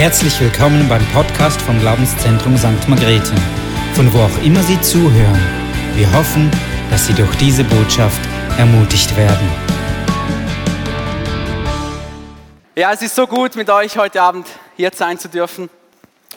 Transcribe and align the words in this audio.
Herzlich 0.00 0.40
willkommen 0.40 0.88
beim 0.88 1.06
Podcast 1.12 1.60
vom 1.60 1.78
Glaubenszentrum 1.78 2.56
St. 2.56 2.88
Margrethe, 2.88 3.34
von 3.92 4.10
wo 4.14 4.20
auch 4.20 4.42
immer 4.42 4.62
Sie 4.62 4.80
zuhören. 4.80 5.38
Wir 5.94 6.10
hoffen, 6.14 6.50
dass 6.88 7.06
Sie 7.06 7.12
durch 7.12 7.36
diese 7.36 7.64
Botschaft 7.64 8.18
ermutigt 8.56 9.14
werden. 9.14 9.46
Ja, 12.74 12.94
es 12.94 13.02
ist 13.02 13.14
so 13.14 13.26
gut, 13.26 13.56
mit 13.56 13.68
euch 13.68 13.98
heute 13.98 14.22
Abend 14.22 14.48
hier 14.74 14.90
sein 14.94 15.18
zu 15.18 15.28
dürfen, 15.28 15.68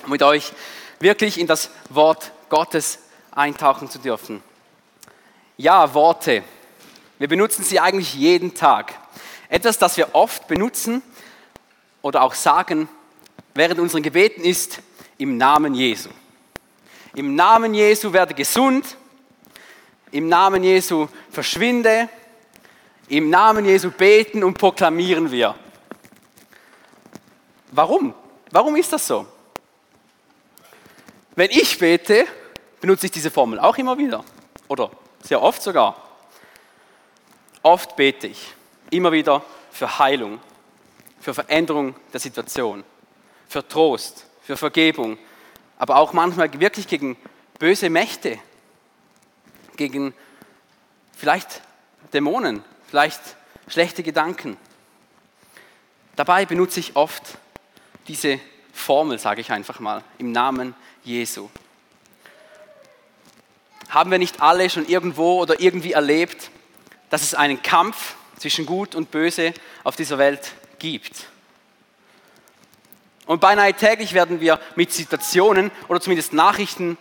mit 0.07 0.21
euch 0.23 0.51
wirklich 0.99 1.39
in 1.39 1.47
das 1.47 1.69
Wort 1.89 2.33
Gottes 2.49 2.99
eintauchen 3.31 3.89
zu 3.89 3.97
dürfen. 3.97 4.43
Ja, 5.55 5.93
Worte. 5.93 6.43
Wir 7.17 7.29
benutzen 7.29 7.63
sie 7.63 7.79
eigentlich 7.79 8.13
jeden 8.13 8.55
Tag. 8.55 8.93
Etwas, 9.47 9.77
das 9.77 9.95
wir 9.95 10.13
oft 10.13 10.49
benutzen 10.49 11.01
oder 12.01 12.23
auch 12.23 12.33
sagen 12.33 12.89
während 13.53 13.79
unseren 13.79 14.01
Gebeten 14.01 14.43
ist, 14.43 14.79
im 15.17 15.37
Namen 15.37 15.73
Jesu. 15.73 16.09
Im 17.15 17.35
Namen 17.35 17.73
Jesu 17.73 18.11
werde 18.11 18.33
gesund, 18.33 18.97
im 20.11 20.27
Namen 20.27 20.63
Jesu 20.63 21.07
verschwinde, 21.31 22.09
im 23.07 23.29
Namen 23.29 23.65
Jesu 23.65 23.91
beten 23.91 24.43
und 24.43 24.57
proklamieren 24.57 25.31
wir. 25.31 25.55
Warum? 27.71 28.13
Warum 28.51 28.75
ist 28.75 28.91
das 28.93 29.05
so? 29.07 29.25
Wenn 31.35 31.49
ich 31.49 31.77
bete, 31.77 32.25
benutze 32.79 33.07
ich 33.07 33.11
diese 33.11 33.31
Formel 33.31 33.59
auch 33.59 33.77
immer 33.77 33.97
wieder 33.97 34.23
oder 34.67 34.91
sehr 35.21 35.41
oft 35.41 35.61
sogar. 35.61 35.95
Oft 37.61 37.95
bete 37.95 38.27
ich 38.27 38.53
immer 38.89 39.11
wieder 39.11 39.43
für 39.71 39.97
Heilung, 39.99 40.39
für 41.19 41.33
Veränderung 41.33 41.95
der 42.11 42.19
Situation 42.19 42.83
für 43.53 43.67
Trost, 43.67 44.25
für 44.41 44.57
Vergebung, 44.57 45.19
aber 45.77 45.97
auch 45.97 46.11
manchmal 46.11 46.51
wirklich 46.59 46.87
gegen 46.87 47.15
böse 47.59 47.91
Mächte, 47.91 48.39
gegen 49.75 50.15
vielleicht 51.15 51.61
Dämonen, 52.13 52.63
vielleicht 52.89 53.21
schlechte 53.67 54.01
Gedanken. 54.01 54.57
Dabei 56.15 56.47
benutze 56.47 56.79
ich 56.79 56.95
oft 56.95 57.21
diese 58.07 58.39
Formel, 58.73 59.19
sage 59.19 59.41
ich 59.41 59.51
einfach 59.51 59.79
mal, 59.79 60.03
im 60.17 60.31
Namen 60.31 60.73
Jesu. 61.03 61.47
Haben 63.89 64.09
wir 64.09 64.17
nicht 64.17 64.41
alle 64.41 64.67
schon 64.71 64.87
irgendwo 64.87 65.39
oder 65.39 65.59
irgendwie 65.59 65.91
erlebt, 65.91 66.49
dass 67.11 67.21
es 67.21 67.35
einen 67.35 67.61
Kampf 67.61 68.15
zwischen 68.39 68.65
Gut 68.65 68.95
und 68.95 69.11
Böse 69.11 69.53
auf 69.83 69.95
dieser 69.95 70.17
Welt 70.17 70.53
gibt? 70.79 71.27
Und 73.25 73.39
beinahe 73.39 73.73
täglich 73.73 74.13
werden 74.13 74.41
wir 74.41 74.59
mit 74.75 74.91
Situationen 74.91 75.71
oder 75.87 76.01
zumindest 76.01 76.33
Nachrichten 76.33 76.97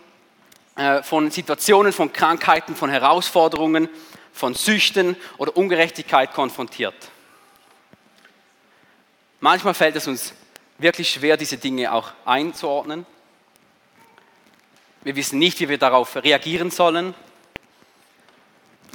äh, 0.75 1.03
von 1.03 1.29
Situationen, 1.31 1.91
von 1.91 2.13
Krankheiten, 2.13 2.75
von 2.75 2.89
Herausforderungen, 2.89 3.89
von 4.31 4.55
Süchten 4.55 5.15
oder 5.37 5.55
Ungerechtigkeit 5.55 6.33
konfrontiert. 6.33 6.95
Manchmal 9.39 9.73
fällt 9.73 9.95
es 9.97 10.07
uns 10.07 10.33
wirklich 10.77 11.11
schwer, 11.11 11.37
diese 11.37 11.57
Dinge 11.57 11.91
auch 11.91 12.11
einzuordnen. 12.23 13.05
Wir 15.03 15.17
wissen 15.17 15.37
nicht, 15.37 15.59
wie 15.59 15.67
wir 15.67 15.77
darauf 15.77 16.15
reagieren 16.15 16.71
sollen. 16.71 17.13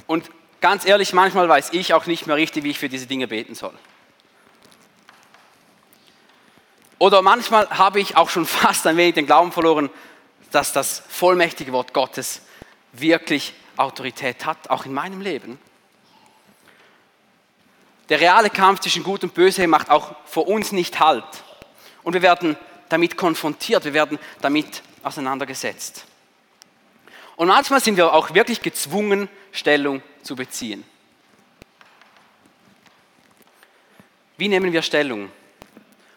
Und 0.07 0.31
ganz 0.59 0.85
ehrlich, 0.85 1.13
manchmal 1.13 1.47
weiß 1.47 1.69
ich 1.73 1.93
auch 1.93 2.07
nicht 2.07 2.25
mehr 2.25 2.35
richtig, 2.35 2.63
wie 2.63 2.71
ich 2.71 2.79
für 2.79 2.89
diese 2.89 3.05
Dinge 3.05 3.27
beten 3.27 3.53
soll. 3.53 3.73
Oder 6.99 7.21
manchmal 7.21 7.69
habe 7.69 7.99
ich 7.99 8.15
auch 8.15 8.29
schon 8.29 8.45
fast 8.45 8.85
ein 8.85 8.97
wenig 8.97 9.15
den 9.15 9.25
Glauben 9.25 9.51
verloren, 9.51 9.89
dass 10.51 10.73
das 10.73 11.01
vollmächtige 11.09 11.71
Wort 11.71 11.93
Gottes 11.93 12.41
wirklich 12.93 13.53
Autorität 13.77 14.45
hat, 14.45 14.69
auch 14.69 14.85
in 14.85 14.93
meinem 14.93 15.21
Leben. 15.21 15.59
Der 18.09 18.19
reale 18.19 18.49
Kampf 18.49 18.81
zwischen 18.81 19.03
Gut 19.03 19.23
und 19.23 19.33
Böse 19.33 19.67
macht 19.67 19.89
auch 19.89 20.15
vor 20.25 20.47
uns 20.47 20.71
nicht 20.71 20.99
Halt. 20.99 21.23
Und 22.03 22.13
wir 22.13 22.21
werden 22.21 22.57
damit 22.89 23.15
konfrontiert, 23.15 23.85
wir 23.85 23.93
werden 23.93 24.17
damit 24.41 24.81
auseinandergesetzt. 25.03 26.05
Und 27.35 27.47
manchmal 27.47 27.79
sind 27.79 27.97
wir 27.97 28.11
auch 28.11 28.33
wirklich 28.33 28.61
gezwungen, 28.61 29.29
Stellung 29.51 30.01
zu 30.23 30.35
beziehen. 30.35 30.83
Wie 34.37 34.47
nehmen 34.47 34.73
wir 34.73 34.81
Stellung? 34.81 35.31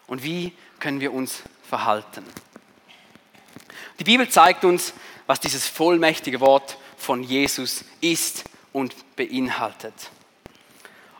Und 0.07 0.23
wie 0.23 0.51
können 0.83 0.99
wir 0.99 1.13
uns 1.13 1.43
verhalten. 1.63 2.25
Die 3.99 4.03
Bibel 4.03 4.27
zeigt 4.27 4.65
uns, 4.65 4.91
was 5.27 5.39
dieses 5.39 5.65
vollmächtige 5.65 6.41
Wort 6.41 6.77
von 6.97 7.23
Jesus 7.23 7.85
ist 8.01 8.43
und 8.73 9.15
beinhaltet. 9.15 9.93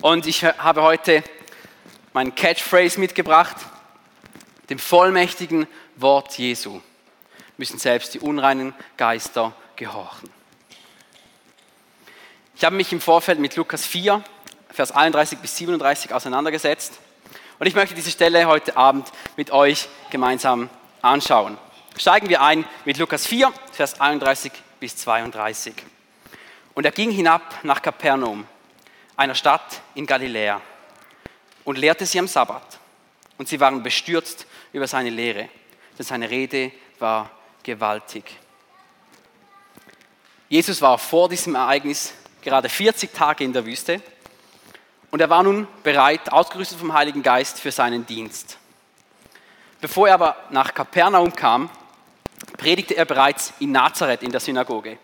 Und 0.01 0.27
ich 0.27 0.43
habe 0.43 0.81
heute 0.81 1.23
meinen 2.11 2.35
Catchphrase 2.35 2.99
mitgebracht, 2.99 3.55
dem 4.69 4.79
vollmächtigen 4.79 5.65
Wort 5.95 6.37
Jesu 6.37 6.81
müssen 7.55 7.79
selbst 7.79 8.13
die 8.15 8.19
unreinen 8.19 8.73
Geister 8.97 9.55
gehorchen. 9.77 10.29
Ich 12.57 12.65
habe 12.65 12.75
mich 12.75 12.91
im 12.91 12.99
Vorfeld 12.99 13.39
mit 13.39 13.55
Lukas 13.55 13.85
4, 13.85 14.21
Vers 14.71 14.91
31 14.91 15.39
bis 15.39 15.55
37 15.55 16.13
auseinandergesetzt 16.13 16.99
und 17.59 17.67
ich 17.67 17.75
möchte 17.75 17.95
diese 17.95 18.11
Stelle 18.11 18.45
heute 18.45 18.75
Abend 18.75 19.11
mit 19.37 19.51
euch 19.51 19.87
gemeinsam 20.09 20.69
anschauen. 21.01 21.57
Steigen 21.97 22.29
wir 22.29 22.41
ein 22.41 22.65
mit 22.85 22.97
Lukas 22.97 23.27
4, 23.27 23.53
Vers 23.71 24.01
31 24.01 24.51
bis 24.79 24.97
32. 24.97 25.73
Und 26.73 26.85
er 26.85 26.91
ging 26.91 27.11
hinab 27.11 27.63
nach 27.63 27.81
Kapernaum, 27.81 28.47
einer 29.15 29.35
Stadt 29.35 29.81
in 29.93 30.07
Galiläa, 30.07 30.59
und 31.63 31.77
lehrte 31.77 32.05
sie 32.05 32.19
am 32.19 32.27
Sabbat. 32.27 32.79
Und 33.37 33.47
sie 33.47 33.59
waren 33.59 33.83
bestürzt 33.83 34.47
über 34.71 34.87
seine 34.87 35.09
Lehre, 35.09 35.49
denn 35.97 36.05
seine 36.05 36.29
Rede 36.29 36.71
war 36.99 37.29
gewaltig. 37.61 38.25
Jesus 40.49 40.81
war 40.81 40.97
vor 40.97 41.29
diesem 41.29 41.55
Ereignis 41.55 42.13
gerade 42.41 42.69
40 42.69 43.13
Tage 43.13 43.43
in 43.43 43.53
der 43.53 43.65
Wüste 43.65 44.01
und 45.13 45.19
er 45.19 45.29
war 45.29 45.43
nun 45.43 45.67
bereit, 45.83 46.31
ausgerüstet 46.31 46.79
vom 46.79 46.91
Heiligen 46.91 47.21
Geist 47.21 47.59
für 47.59 47.71
seinen 47.71 48.03
Dienst. 48.03 48.57
Bevor 49.79 50.07
er 50.07 50.15
aber 50.15 50.35
nach 50.49 50.73
Kapernaum 50.73 51.35
kam, 51.35 51.69
predigte 52.57 52.95
er 52.95 53.05
bereits 53.05 53.53
in 53.59 53.71
Nazareth 53.71 54.23
in 54.23 54.31
der 54.31 54.39
Synagoge. 54.39 54.97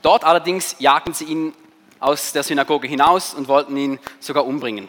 Dort 0.00 0.22
allerdings 0.22 0.76
jagten 0.78 1.12
sie 1.12 1.24
ihn 1.24 1.52
aus 1.98 2.30
der 2.30 2.44
Synagoge 2.44 2.86
hinaus 2.86 3.34
und 3.34 3.48
wollten 3.48 3.76
ihn 3.76 3.98
sogar 4.20 4.46
umbringen. 4.46 4.88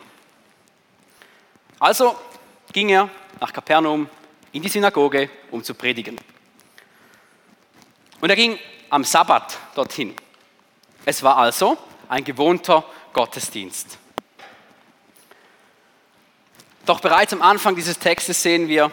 Also 1.80 2.16
ging 2.74 2.90
er 2.90 3.10
nach 3.40 3.54
Kapernaum 3.54 4.08
in 4.52 4.62
die 4.62 4.70
Synagoge, 4.70 5.32
um 5.50 5.64
zu 5.64 5.74
predigen. 5.74 6.16
Und 8.22 8.30
er 8.30 8.36
ging 8.36 8.60
am 8.92 9.04
Sabbat 9.04 9.58
dorthin. 9.74 10.16
Es 11.06 11.24
war 11.24 11.38
also 11.38 11.76
ein 12.08 12.24
gewohnter 12.24 12.86
Gottesdienst. 13.16 13.98
Doch 16.86 17.00
bereits 17.00 17.32
am 17.32 17.42
Anfang 17.42 17.74
dieses 17.74 17.98
Textes 17.98 18.44
sehen 18.44 18.68
wir, 18.68 18.92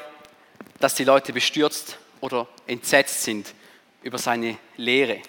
dass 0.79 0.95
die 0.95 1.03
Leute 1.03 1.33
bestürzt 1.33 1.99
oder 2.21 2.47
entsetzt 2.69 3.25
sind 3.25 3.53
über 4.05 4.19
seine 4.19 4.59
Lehre. 4.77 5.21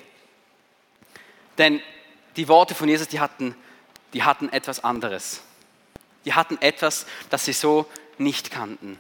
Denn 1.57 1.81
die 2.35 2.47
Worte 2.47 2.75
von 2.75 2.87
Jesus, 2.87 3.07
die 3.07 3.19
hatten, 3.19 3.55
die 4.13 4.21
hatten 4.21 4.49
etwas 4.49 4.83
anderes. 4.83 5.41
Die 6.25 6.35
hatten 6.35 6.61
etwas, 6.61 7.07
das 7.31 7.45
sie 7.45 7.53
so 7.53 7.87
nicht 8.19 8.51
kannten. 8.51 8.99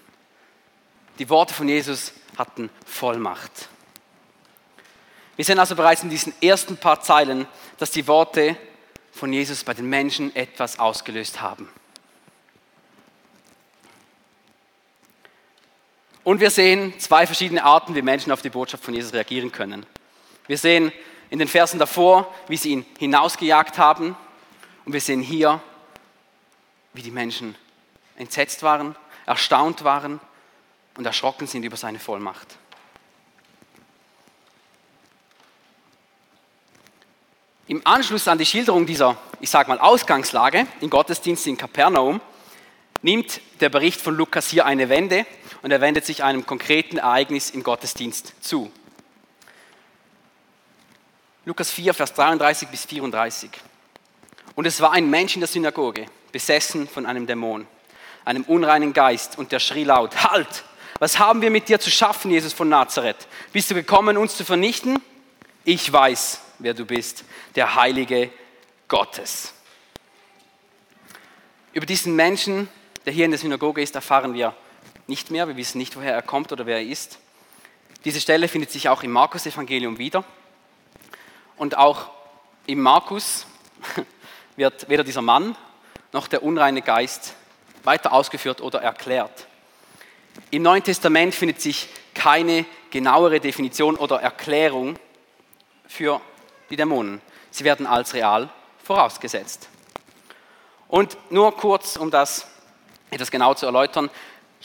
Die 1.19 1.29
Worte 1.29 1.53
von 1.53 1.69
Jesus 1.69 2.13
hatten 2.35 2.71
Vollmacht. 2.87 3.69
Wir 5.35 5.45
sehen 5.45 5.59
also 5.59 5.75
bereits 5.75 6.01
in 6.01 6.09
diesen 6.09 6.33
ersten 6.41 6.77
paar 6.77 6.99
Zeilen, 7.01 7.45
dass 7.77 7.91
die 7.91 8.07
Worte 8.07 8.57
von 9.13 9.31
Jesus 9.31 9.63
bei 9.63 9.73
den 9.73 9.87
Menschen 9.87 10.35
etwas 10.35 10.79
ausgelöst 10.79 11.39
haben. 11.41 11.69
Und 16.23 16.39
wir 16.39 16.49
sehen 16.49 16.97
zwei 16.99 17.25
verschiedene 17.25 17.63
Arten, 17.63 17.95
wie 17.95 18.01
Menschen 18.01 18.31
auf 18.31 18.41
die 18.41 18.49
Botschaft 18.49 18.83
von 18.83 18.93
Jesus 18.93 19.13
reagieren 19.13 19.51
können. 19.51 19.85
Wir 20.47 20.57
sehen 20.57 20.91
in 21.29 21.39
den 21.39 21.47
Versen 21.47 21.79
davor, 21.79 22.33
wie 22.47 22.57
sie 22.57 22.71
ihn 22.71 22.85
hinausgejagt 22.97 23.77
haben. 23.77 24.15
Und 24.85 24.93
wir 24.93 25.01
sehen 25.01 25.21
hier, 25.21 25.61
wie 26.93 27.01
die 27.01 27.11
Menschen 27.11 27.55
entsetzt 28.15 28.63
waren, 28.63 28.95
erstaunt 29.25 29.83
waren 29.83 30.19
und 30.97 31.05
erschrocken 31.05 31.47
sind 31.47 31.63
über 31.63 31.77
seine 31.77 31.99
Vollmacht. 31.99 32.57
Im 37.67 37.81
Anschluss 37.85 38.27
an 38.27 38.37
die 38.37 38.45
Schilderung 38.45 38.85
dieser, 38.85 39.17
ich 39.39 39.49
sage 39.49 39.69
mal, 39.69 39.79
Ausgangslage 39.79 40.67
im 40.81 40.89
Gottesdienst 40.89 41.47
in 41.47 41.57
Kapernaum 41.57 42.19
nimmt 43.01 43.39
der 43.61 43.69
Bericht 43.69 44.01
von 44.01 44.15
Lukas 44.15 44.49
hier 44.49 44.65
eine 44.65 44.89
Wende 44.89 45.25
und 45.61 45.71
er 45.71 45.79
wendet 45.79 46.05
sich 46.05 46.23
einem 46.23 46.45
konkreten 46.45 46.97
Ereignis 46.97 47.51
im 47.51 47.63
Gottesdienst 47.63 48.33
zu. 48.41 48.69
Lukas 51.45 51.71
4, 51.71 51.93
Vers 51.93 52.13
33 52.13 52.67
bis 52.67 52.85
34. 52.85 53.49
Und 54.55 54.65
es 54.65 54.81
war 54.81 54.91
ein 54.91 55.09
Mensch 55.09 55.35
in 55.35 55.41
der 55.41 55.47
Synagoge, 55.47 56.05
besessen 56.33 56.87
von 56.87 57.05
einem 57.05 57.27
Dämon, 57.27 57.65
einem 58.25 58.43
unreinen 58.43 58.91
Geist, 58.91 59.37
und 59.37 59.51
der 59.51 59.59
schrie 59.59 59.83
laut, 59.85 60.15
Halt! 60.23 60.65
Was 60.99 61.19
haben 61.19 61.41
wir 61.41 61.49
mit 61.49 61.67
dir 61.67 61.79
zu 61.79 61.89
schaffen, 61.89 62.31
Jesus 62.31 62.53
von 62.53 62.69
Nazareth? 62.69 63.27
Bist 63.51 63.69
du 63.71 63.75
gekommen, 63.75 64.15
uns 64.15 64.37
zu 64.37 64.45
vernichten? 64.45 65.01
Ich 65.65 65.91
weiß, 65.91 66.39
wer 66.59 66.73
du 66.73 66.85
bist, 66.85 67.25
der 67.55 67.75
Heilige 67.75 68.29
Gottes. 68.87 69.53
Über 71.73 71.85
diesen 71.85 72.15
Menschen, 72.15 72.69
der 73.05 73.13
hier 73.13 73.25
in 73.25 73.31
der 73.31 73.39
Synagoge 73.39 73.81
ist, 73.81 73.95
erfahren 73.95 74.33
wir 74.33 74.55
nicht 75.07 75.31
mehr. 75.31 75.47
Wir 75.47 75.57
wissen 75.57 75.77
nicht, 75.77 75.95
woher 75.95 76.13
er 76.13 76.21
kommt 76.21 76.51
oder 76.51 76.65
wer 76.65 76.77
er 76.77 76.83
ist. 76.83 77.19
Diese 78.05 78.21
Stelle 78.21 78.47
findet 78.47 78.71
sich 78.71 78.89
auch 78.89 79.03
im 79.03 79.11
Markus-Evangelium 79.11 79.97
wieder. 79.97 80.23
Und 81.57 81.77
auch 81.77 82.09
im 82.67 82.81
Markus 82.81 83.45
wird 84.55 84.89
weder 84.89 85.03
dieser 85.03 85.21
Mann 85.21 85.55
noch 86.11 86.27
der 86.27 86.43
unreine 86.43 86.81
Geist 86.81 87.35
weiter 87.83 88.13
ausgeführt 88.13 88.61
oder 88.61 88.81
erklärt. 88.81 89.47
Im 90.51 90.61
Neuen 90.61 90.83
Testament 90.83 91.35
findet 91.35 91.61
sich 91.61 91.89
keine 92.13 92.65
genauere 92.91 93.39
Definition 93.39 93.95
oder 93.95 94.21
Erklärung 94.21 94.97
für 95.87 96.21
die 96.73 96.77
Dämonen. 96.77 97.21
Sie 97.51 97.63
werden 97.63 97.85
als 97.85 98.15
real 98.15 98.49
vorausgesetzt. 98.83 99.69
Und 100.87 101.15
nur 101.29 101.55
kurz, 101.55 101.97
um 101.97 102.09
das 102.09 102.47
etwas 103.11 103.29
genau 103.29 103.53
zu 103.53 103.67
erläutern, 103.67 104.09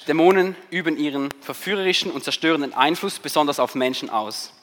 Dämonen 0.06 0.56
üben 0.70 0.96
ihren 0.96 1.28
verführerischen 1.42 2.10
und 2.10 2.24
zerstörenden 2.24 2.72
Einfluss 2.72 3.18
besonders 3.18 3.60
auf 3.60 3.74
Menschen 3.74 4.08
aus. 4.08 4.54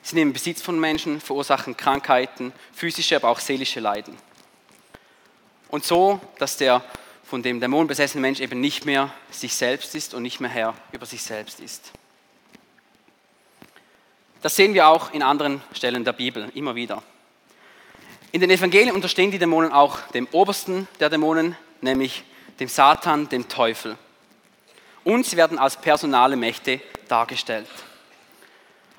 Sie 0.00 0.16
nehmen 0.16 0.32
Besitz 0.32 0.62
von 0.62 0.80
Menschen, 0.80 1.20
verursachen 1.20 1.76
Krankheiten, 1.76 2.54
physische, 2.72 3.16
aber 3.16 3.28
auch 3.28 3.38
seelische 3.38 3.80
Leiden. 3.80 4.16
Und 5.68 5.84
so, 5.84 6.20
dass 6.38 6.56
der 6.56 6.82
von 7.22 7.42
dem 7.42 7.60
Dämon 7.60 7.86
besessene 7.86 8.22
Mensch 8.22 8.40
eben 8.40 8.60
nicht 8.60 8.86
mehr 8.86 9.12
sich 9.30 9.54
selbst 9.54 9.94
ist 9.94 10.14
und 10.14 10.22
nicht 10.22 10.40
mehr 10.40 10.50
Herr 10.50 10.74
über 10.92 11.04
sich 11.04 11.22
selbst 11.22 11.60
ist. 11.60 11.92
Das 14.42 14.56
sehen 14.56 14.74
wir 14.74 14.88
auch 14.88 15.12
in 15.12 15.22
anderen 15.22 15.62
Stellen 15.72 16.04
der 16.04 16.12
Bibel 16.12 16.50
immer 16.54 16.74
wieder. 16.74 17.02
In 18.32 18.40
den 18.40 18.50
Evangelien 18.50 18.94
unterstehen 18.94 19.30
die 19.30 19.38
Dämonen 19.38 19.70
auch 19.72 20.00
dem 20.08 20.26
obersten 20.32 20.88
der 20.98 21.10
Dämonen, 21.10 21.56
nämlich 21.80 22.24
dem 22.58 22.68
Satan, 22.68 23.28
dem 23.28 23.48
Teufel. 23.48 23.96
Und 25.04 25.26
sie 25.26 25.36
werden 25.36 25.58
als 25.58 25.76
personale 25.76 26.34
Mächte 26.34 26.80
dargestellt. 27.06 27.68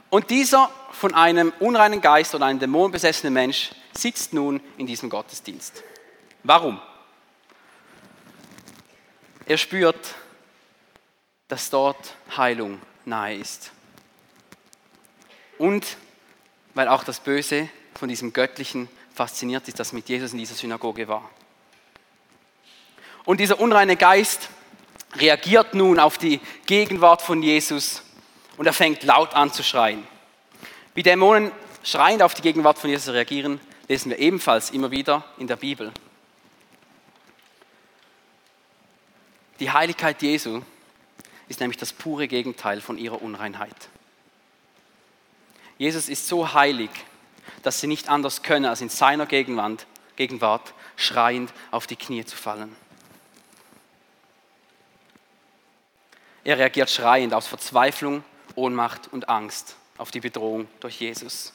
Und 0.10 0.30
dieser 0.30 0.70
von 0.92 1.14
einem 1.14 1.52
unreinen 1.60 2.00
Geist 2.00 2.34
oder 2.36 2.46
einem 2.46 2.60
Dämon 2.60 2.92
besessene 2.92 3.32
Mensch 3.32 3.72
sitzt 3.92 4.34
nun 4.34 4.62
in 4.78 4.88
diesem 4.88 5.10
Gottesdienst. 5.10 5.84
Warum? 6.44 6.80
Er 9.46 9.58
spürt, 9.58 10.16
dass 11.50 11.70
dort 11.70 12.16
Heilung 12.38 12.80
nahe 13.04 13.36
ist. 13.36 13.72
Und 15.58 15.98
weil 16.74 16.88
auch 16.88 17.04
das 17.04 17.20
Böse 17.20 17.70
von 17.94 18.10
diesem 18.10 18.34
Göttlichen 18.34 18.90
fasziniert 19.14 19.68
ist, 19.68 19.80
das 19.80 19.94
mit 19.94 20.10
Jesus 20.10 20.34
in 20.34 20.40
dieser 20.40 20.56
Synagoge 20.56 21.08
war. 21.08 21.30
Und 23.26 23.40
dieser 23.40 23.60
unreine 23.60 23.96
Geist 23.96 24.50
reagiert 25.16 25.76
nun 25.76 26.00
auf 26.00 26.18
die 26.18 26.40
Gegenwart 26.66 27.22
von 27.22 27.42
Jesus 27.44 28.04
und 28.58 28.66
er 28.66 28.74
fängt 28.74 29.04
laut 29.04 29.34
an 29.34 29.54
zu 29.54 29.64
schreien. 29.64 30.06
Wie 30.94 31.04
Dämonen 31.04 31.52
schreiend 31.84 32.22
auf 32.22 32.34
die 32.34 32.42
Gegenwart 32.42 32.80
von 32.80 32.90
Jesus 32.90 33.14
reagieren, 33.14 33.60
lesen 33.88 34.10
wir 34.10 34.20
ebenfalls 34.20 34.72
immer 34.72 34.92
wieder 34.92 35.24
in 35.38 35.48
der 35.48 35.56
Bibel. 35.56 35.92
Die 39.60 39.72
Heiligkeit 39.72 40.22
Jesu 40.22 40.62
ist 41.48 41.60
nämlich 41.60 41.78
das 41.78 41.94
pure 41.94 42.28
Gegenteil 42.28 42.82
von 42.82 42.98
ihrer 42.98 43.22
Unreinheit. 43.22 43.90
Jesus 45.78 46.10
ist 46.10 46.28
so 46.28 46.54
heilig, 46.54 46.90
dass 47.64 47.80
sie 47.80 47.88
nicht 47.88 48.10
anders 48.10 48.44
können, 48.44 48.66
als 48.66 48.82
in 48.82 48.90
seiner 48.90 49.26
Gegenwart, 49.26 49.86
Gegenwart 50.16 50.74
schreiend 50.96 51.52
auf 51.72 51.88
die 51.88 51.96
Knie 51.96 52.26
zu 52.26 52.36
fallen. 52.36 52.76
Er 56.44 56.58
reagiert 56.58 56.90
schreiend 56.90 57.34
aus 57.34 57.48
Verzweiflung, 57.48 58.24
Ohnmacht 58.56 59.12
und 59.12 59.30
Angst 59.30 59.76
auf 59.98 60.12
die 60.12 60.20
Bedrohung 60.20 60.68
durch 60.82 61.00
Jesus. 61.00 61.54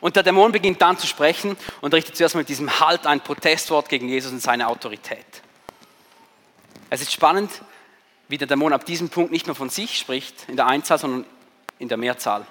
Und 0.00 0.16
der 0.16 0.22
Dämon 0.22 0.52
beginnt 0.52 0.80
dann 0.80 0.98
zu 0.98 1.06
sprechen 1.06 1.56
und 1.82 1.92
richtet 1.92 2.16
zuerst 2.16 2.34
mit 2.34 2.48
diesem 2.48 2.80
Halt 2.80 3.06
ein 3.06 3.20
Protestwort 3.20 3.88
gegen 3.88 4.08
Jesus 4.08 4.32
und 4.32 4.40
seine 4.40 4.68
Autorität. 4.68 5.26
Es 6.88 7.02
ist 7.02 7.12
spannend, 7.12 7.50
wie 8.28 8.38
der 8.38 8.46
Dämon 8.46 8.72
ab 8.72 8.86
diesem 8.86 9.10
Punkt 9.10 9.32
nicht 9.32 9.46
nur 9.46 9.56
von 9.56 9.68
sich 9.68 9.98
spricht, 9.98 10.48
in 10.48 10.56
der 10.56 10.66
Einzahl, 10.66 10.98
sondern 10.98 11.26
in 11.78 11.88
der 11.88 11.98
Mehrzahl. 11.98 12.46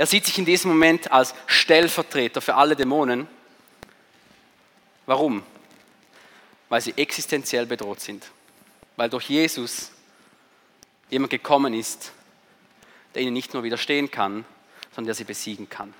Er 0.00 0.06
sieht 0.06 0.24
sich 0.24 0.38
in 0.38 0.46
diesem 0.46 0.70
Moment 0.70 1.12
als 1.12 1.34
Stellvertreter 1.44 2.40
für 2.40 2.54
alle 2.54 2.74
Dämonen. 2.74 3.28
Warum? 5.04 5.42
Weil 6.70 6.80
sie 6.80 6.94
existenziell 6.96 7.66
bedroht 7.66 8.00
sind. 8.00 8.30
Weil 8.96 9.10
durch 9.10 9.28
Jesus 9.28 9.90
jemand 11.10 11.28
gekommen 11.28 11.74
ist, 11.74 12.12
der 13.14 13.20
ihnen 13.20 13.34
nicht 13.34 13.52
nur 13.52 13.62
widerstehen 13.62 14.10
kann, 14.10 14.46
sondern 14.94 15.08
der 15.08 15.14
sie 15.16 15.24
besiegen 15.24 15.68
kann. 15.68 15.92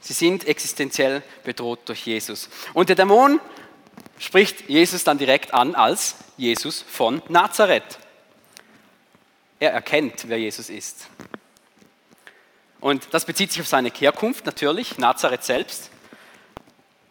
Sie 0.00 0.12
sind 0.12 0.44
existenziell 0.44 1.22
bedroht 1.44 1.82
durch 1.84 2.04
Jesus. 2.04 2.48
Und 2.72 2.88
der 2.88 2.96
Dämon 2.96 3.40
spricht 4.18 4.68
Jesus 4.68 5.04
dann 5.04 5.18
direkt 5.18 5.54
an 5.54 5.76
als 5.76 6.16
Jesus 6.36 6.82
von 6.82 7.22
Nazareth. 7.28 8.00
Er 9.60 9.72
erkennt, 9.72 10.28
wer 10.28 10.38
Jesus 10.38 10.68
ist. 10.68 11.08
Und 12.80 13.08
das 13.12 13.24
bezieht 13.24 13.50
sich 13.50 13.60
auf 13.60 13.68
seine 13.68 13.90
Herkunft 13.90 14.44
natürlich, 14.46 14.98
Nazareth 14.98 15.44
selbst. 15.44 15.90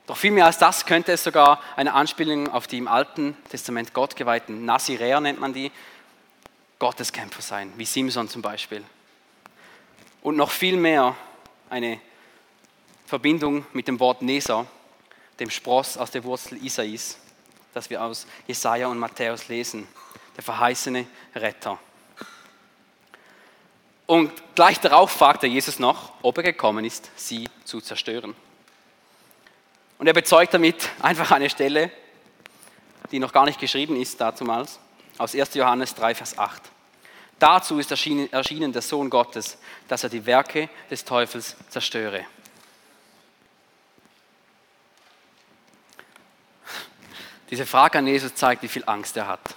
Doch 0.05 0.17
viel 0.17 0.31
mehr 0.31 0.45
als 0.45 0.57
das 0.57 0.85
könnte 0.85 1.13
es 1.13 1.23
sogar 1.23 1.61
eine 1.75 1.93
Anspielung 1.93 2.49
auf 2.49 2.67
die 2.67 2.77
im 2.77 2.87
Alten 2.87 3.37
Testament 3.49 3.93
gottgeweihten 3.93 4.65
Naziräer, 4.65 5.19
nennt 5.21 5.39
man 5.39 5.53
die, 5.53 5.71
Gotteskämpfer 6.83 7.41
sein, 7.41 7.71
wie 7.77 7.85
Simson 7.85 8.27
zum 8.27 8.41
Beispiel. 8.41 8.83
Und 10.21 10.35
noch 10.35 10.51
viel 10.51 10.75
mehr 10.75 11.15
eine 11.69 12.01
Verbindung 13.05 13.65
mit 13.71 13.87
dem 13.87 14.01
Wort 14.01 14.21
Neser, 14.21 14.65
dem 15.39 15.49
Spross 15.49 15.97
aus 15.97 16.11
der 16.11 16.25
Wurzel 16.25 16.63
Isais, 16.63 17.17
das 17.73 17.89
wir 17.89 18.03
aus 18.03 18.27
Jesaja 18.47 18.87
und 18.87 18.99
Matthäus 18.99 19.47
lesen, 19.47 19.87
der 20.35 20.43
verheißene 20.43 21.07
Retter. 21.35 21.79
Und 24.05 24.31
gleich 24.55 24.79
darauf 24.79 25.11
fragt 25.11 25.43
er 25.43 25.49
Jesus 25.49 25.79
noch, 25.79 26.13
ob 26.21 26.37
er 26.37 26.43
gekommen 26.43 26.83
ist, 26.83 27.09
sie 27.15 27.47
zu 27.63 27.79
zerstören. 27.79 28.35
Und 29.97 30.07
er 30.07 30.13
bezeugt 30.13 30.53
damit 30.53 30.89
einfach 31.01 31.31
eine 31.31 31.49
Stelle, 31.49 31.91
die 33.11 33.19
noch 33.19 33.31
gar 33.31 33.45
nicht 33.45 33.59
geschrieben 33.59 33.95
ist 33.95 34.19
dazumals, 34.19 34.79
aus 35.17 35.35
1. 35.35 35.53
Johannes 35.53 35.95
3, 35.95 36.15
Vers 36.15 36.37
8. 36.37 36.61
Dazu 37.39 37.79
ist 37.79 37.91
erschienen, 37.91 38.31
erschienen 38.31 38.73
der 38.73 38.81
Sohn 38.81 39.09
Gottes, 39.09 39.57
dass 39.87 40.03
er 40.03 40.09
die 40.09 40.25
Werke 40.25 40.69
des 40.89 41.05
Teufels 41.05 41.55
zerstöre. 41.69 42.25
Diese 47.49 47.65
Frage 47.65 47.99
an 47.99 48.07
Jesus 48.07 48.33
zeigt, 48.33 48.63
wie 48.63 48.67
viel 48.67 48.83
Angst 48.85 49.15
er 49.15 49.27
hat. 49.27 49.55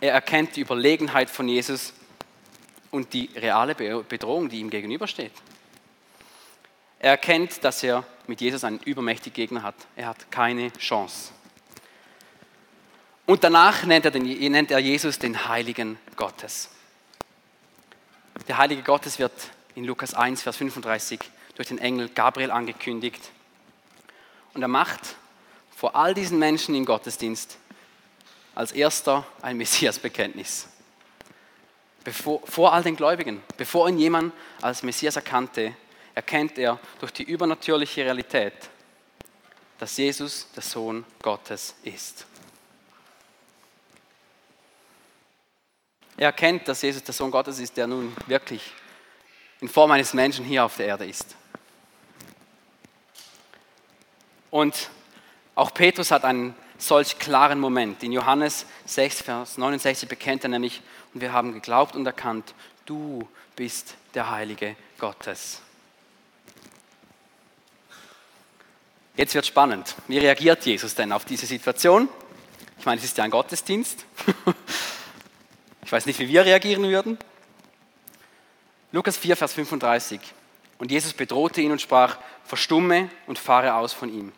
Er 0.00 0.12
erkennt 0.12 0.56
die 0.56 0.60
Überlegenheit 0.60 1.30
von 1.30 1.48
Jesus 1.48 1.94
und 2.90 3.12
die 3.12 3.30
reale 3.34 3.74
Bedrohung, 3.74 4.48
die 4.48 4.60
ihm 4.60 4.70
gegenübersteht. 4.70 5.32
Er 7.00 7.12
erkennt, 7.12 7.62
dass 7.62 7.82
er 7.82 8.04
mit 8.26 8.40
Jesus 8.40 8.64
einen 8.64 8.80
übermächtigen 8.80 9.34
Gegner 9.34 9.62
hat. 9.62 9.74
Er 9.96 10.08
hat 10.08 10.30
keine 10.30 10.72
Chance. 10.72 11.32
Und 13.26 13.44
danach 13.44 13.84
nennt 13.84 14.04
er, 14.04 14.10
den, 14.10 14.24
nennt 14.24 14.70
er 14.70 14.78
Jesus 14.78 15.18
den 15.18 15.48
Heiligen 15.48 15.98
Gottes. 16.16 16.70
Der 18.48 18.56
Heilige 18.56 18.82
Gottes 18.82 19.18
wird 19.18 19.32
in 19.74 19.84
Lukas 19.84 20.14
1, 20.14 20.42
Vers 20.42 20.56
35 20.56 21.20
durch 21.54 21.68
den 21.68 21.78
Engel 21.78 22.08
Gabriel 22.08 22.50
angekündigt. 22.50 23.30
Und 24.54 24.62
er 24.62 24.68
macht 24.68 25.16
vor 25.76 25.94
all 25.94 26.14
diesen 26.14 26.38
Menschen 26.38 26.74
im 26.74 26.84
Gottesdienst 26.84 27.58
als 28.54 28.72
erster 28.72 29.26
ein 29.42 29.56
Messiasbekenntnis. 29.56 30.68
Bevor, 32.08 32.40
vor 32.46 32.72
all 32.72 32.82
den 32.82 32.96
Gläubigen, 32.96 33.42
bevor 33.58 33.86
ihn 33.86 33.98
jemand 33.98 34.32
als 34.62 34.82
Messias 34.82 35.16
erkannte, 35.16 35.74
erkennt 36.14 36.56
er 36.56 36.80
durch 37.00 37.12
die 37.12 37.22
übernatürliche 37.22 38.02
Realität, 38.02 38.54
dass 39.78 39.94
Jesus 39.94 40.50
der 40.56 40.62
Sohn 40.62 41.04
Gottes 41.20 41.74
ist. 41.84 42.24
Er 46.16 46.28
erkennt, 46.28 46.66
dass 46.66 46.80
Jesus 46.80 47.04
der 47.04 47.12
Sohn 47.12 47.30
Gottes 47.30 47.58
ist, 47.58 47.76
der 47.76 47.86
nun 47.86 48.16
wirklich 48.26 48.62
in 49.60 49.68
Form 49.68 49.90
eines 49.90 50.14
Menschen 50.14 50.46
hier 50.46 50.64
auf 50.64 50.78
der 50.78 50.86
Erde 50.86 51.04
ist. 51.04 51.36
Und 54.50 54.88
auch 55.54 55.74
Petrus 55.74 56.10
hat 56.10 56.24
einen 56.24 56.54
solch 56.78 57.18
klaren 57.18 57.60
Moment. 57.60 58.02
In 58.02 58.12
Johannes 58.12 58.64
6, 58.86 59.22
Vers 59.22 59.58
69 59.58 60.08
bekennt 60.08 60.44
er 60.44 60.48
nämlich, 60.48 60.80
und 61.12 61.20
wir 61.20 61.32
haben 61.32 61.52
geglaubt 61.52 61.94
und 61.96 62.06
erkannt, 62.06 62.54
du 62.86 63.28
bist 63.56 63.96
der 64.14 64.30
Heilige 64.30 64.76
Gottes. 64.98 65.60
Jetzt 69.16 69.34
wird 69.34 69.46
spannend. 69.46 69.96
Wie 70.06 70.18
reagiert 70.18 70.64
Jesus 70.64 70.94
denn 70.94 71.12
auf 71.12 71.24
diese 71.24 71.44
Situation? 71.44 72.08
Ich 72.78 72.86
meine, 72.86 72.98
es 72.98 73.04
ist 73.04 73.18
ja 73.18 73.24
ein 73.24 73.30
Gottesdienst. 73.30 74.04
Ich 75.88 75.92
weiß 75.92 76.04
nicht, 76.04 76.18
wie 76.18 76.28
wir 76.28 76.44
reagieren 76.44 76.82
würden. 76.82 77.16
Lukas 78.92 79.16
4, 79.16 79.38
Vers 79.38 79.54
35. 79.54 80.20
Und 80.76 80.90
Jesus 80.90 81.14
bedrohte 81.14 81.62
ihn 81.62 81.72
und 81.72 81.80
sprach, 81.80 82.18
verstumme 82.44 83.08
und 83.26 83.38
fahre 83.38 83.72
aus 83.72 83.94
von 83.94 84.12
ihm. 84.12 84.32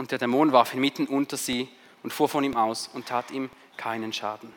Und 0.00 0.12
der 0.12 0.18
Dämon 0.18 0.50
warf 0.50 0.72
ihn 0.72 0.80
mitten 0.80 1.06
unter 1.06 1.36
sie 1.36 1.68
und 2.02 2.10
fuhr 2.10 2.26
von 2.26 2.42
ihm 2.42 2.56
aus 2.56 2.88
und 2.94 3.06
tat 3.06 3.30
ihm 3.32 3.50
keinen 3.76 4.14
Schaden. 4.14 4.50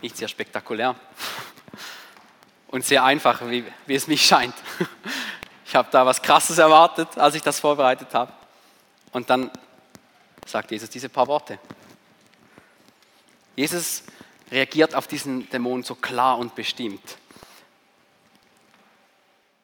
Nicht 0.00 0.16
sehr 0.16 0.28
spektakulär 0.28 0.94
und 2.68 2.84
sehr 2.84 3.02
einfach, 3.02 3.40
wie, 3.50 3.64
wie 3.86 3.94
es 3.96 4.06
mich 4.06 4.24
scheint. 4.24 4.54
Ich 5.66 5.74
habe 5.74 5.88
da 5.90 6.06
was 6.06 6.22
Krasses 6.22 6.58
erwartet, 6.58 7.18
als 7.18 7.34
ich 7.34 7.42
das 7.42 7.58
vorbereitet 7.58 8.14
habe. 8.14 8.32
Und 9.10 9.28
dann 9.28 9.50
sagt 10.46 10.70
Jesus 10.70 10.88
diese 10.88 11.08
paar 11.08 11.26
Worte. 11.26 11.58
Jesus 13.56 14.04
reagiert 14.52 14.94
auf 14.94 15.08
diesen 15.08 15.50
Dämon 15.50 15.82
so 15.82 15.96
klar 15.96 16.38
und 16.38 16.54
bestimmt. 16.54 17.18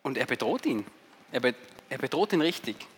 Und 0.03 0.19
er 0.19 0.27
bedroht 0.27 0.67
ihn. 0.67 0.85
Er, 1.31 1.39
be 1.39 1.55
er 1.89 1.99
bedroht 1.99 2.33
ihn 2.33 2.41
richtig. 2.41 2.89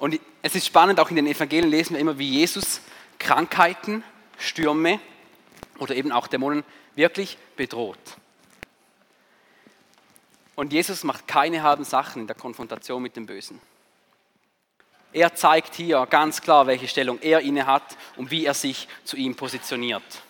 Und 0.00 0.18
es 0.40 0.54
ist 0.54 0.66
spannend, 0.66 0.98
auch 0.98 1.10
in 1.10 1.16
den 1.16 1.26
Evangelien 1.26 1.70
lesen 1.70 1.92
wir 1.92 2.00
immer, 2.00 2.18
wie 2.18 2.30
Jesus 2.30 2.80
Krankheiten, 3.18 4.02
Stürme 4.38 4.98
oder 5.78 5.94
eben 5.94 6.10
auch 6.10 6.26
Dämonen 6.26 6.64
wirklich 6.96 7.36
bedroht. 7.54 7.98
Und 10.54 10.72
Jesus 10.72 11.04
macht 11.04 11.28
keine 11.28 11.62
halben 11.62 11.84
Sachen 11.84 12.22
in 12.22 12.26
der 12.26 12.34
Konfrontation 12.34 13.02
mit 13.02 13.14
dem 13.14 13.26
Bösen. 13.26 13.60
Er 15.12 15.34
zeigt 15.34 15.74
hier 15.74 16.06
ganz 16.06 16.40
klar, 16.40 16.66
welche 16.66 16.88
Stellung 16.88 17.18
er 17.20 17.40
inne 17.40 17.66
hat 17.66 17.98
und 18.16 18.30
wie 18.30 18.46
er 18.46 18.54
sich 18.54 18.88
zu 19.04 19.18
ihm 19.18 19.36
positioniert. 19.36 20.22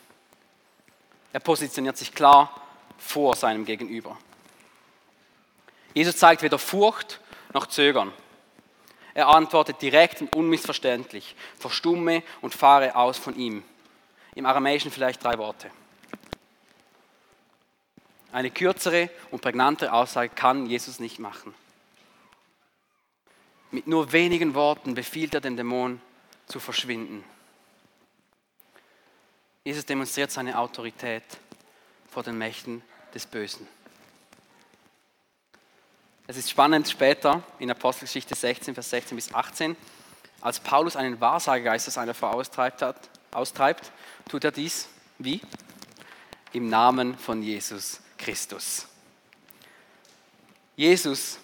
Er 1.33 1.41
positioniert 1.41 1.97
sich 1.97 2.13
klar 2.13 2.61
vor 2.99 3.37
seinem 3.37 3.65
Gegenüber. 3.65 4.19
Jesus 5.95 6.17
zeigt 6.17 6.43
weder 6.43 6.59
Furcht 6.59 7.21
noch 7.53 7.67
Zögern. 7.67 8.13
Er 9.15 9.29
antwortet 9.29 9.83
direkt 9.83 10.21
und 10.21 10.35
unmissverständlich, 10.35 11.35
verstumme 11.59 12.23
und 12.41 12.55
fahre 12.55 12.95
aus 12.95 13.19
von 13.19 13.37
ihm. 13.37 13.65
Im 14.35 14.47
Aramäischen 14.47 14.91
vielleicht 14.91 15.25
drei 15.25 15.39
Worte. 15.39 15.71
Eine 18.33 18.51
kürzere 18.51 19.11
und 19.31 19.43
prägnantere 19.43 19.93
Aussage 19.93 20.33
kann 20.35 20.67
Jesus 20.67 21.01
nicht 21.01 21.19
machen. 21.19 21.55
Mit 23.73 23.87
nur 23.87 24.13
wenigen 24.13 24.55
Worten 24.55 24.95
befiehlt 24.95 25.35
er 25.35 25.41
dem 25.41 25.57
Dämon 25.57 26.01
zu 26.47 26.61
verschwinden. 26.61 27.25
Jesus 29.65 29.85
demonstriert 29.87 30.31
seine 30.31 30.59
Autorität 30.59 31.23
vor 32.11 32.23
den 32.23 32.39
Mächten 32.39 32.83
des 33.15 33.27
Bösen. 33.27 33.69
Es 36.27 36.37
ist 36.37 36.51
spannend 36.51 36.89
später 36.89 37.43
in 37.59 37.71
Apostelgeschichte 37.71 38.35
16, 38.35 38.75
Vers 38.75 38.91
16 38.91 39.17
bis 39.17 39.35
18, 39.35 39.77
als 40.41 40.61
Paulus 40.61 40.97
einen 40.97 41.21
Wahrsagegeist 41.21 41.89
aus 41.89 41.99
einer 41.99 42.15
Frau 42.15 42.31
austreibt, 42.31 42.83
hat, 42.83 43.11
austreibt, 43.31 43.93
tut 44.29 44.45
er 44.45 44.53
dies 44.53 44.89
wie? 45.19 45.41
Im 46.53 46.69
Namen 46.69 47.17
von 47.19 47.43
Jesus 47.43 48.01
Christus. 48.17 48.87
Jesus 50.77 51.39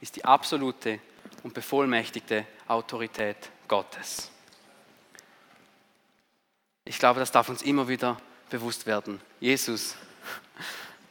ist 0.00 0.16
die 0.16 0.24
absolute 0.24 0.98
und 1.42 1.54
bevollmächtigte 1.54 2.46
Autorität 2.66 3.36
Gottes. 3.68 4.30
Ich 6.84 6.98
glaube, 6.98 7.20
das 7.20 7.30
darf 7.30 7.48
uns 7.48 7.62
immer 7.62 7.86
wieder 7.88 8.20
bewusst 8.50 8.86
werden. 8.86 9.20
Jesus 9.40 9.94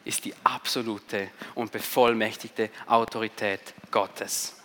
ist 0.05 0.23
die 0.23 0.33
absolute 0.43 1.29
und 1.55 1.71
bevollmächtigte 1.71 2.69
Autorität 2.85 3.73
Gottes. 3.91 4.55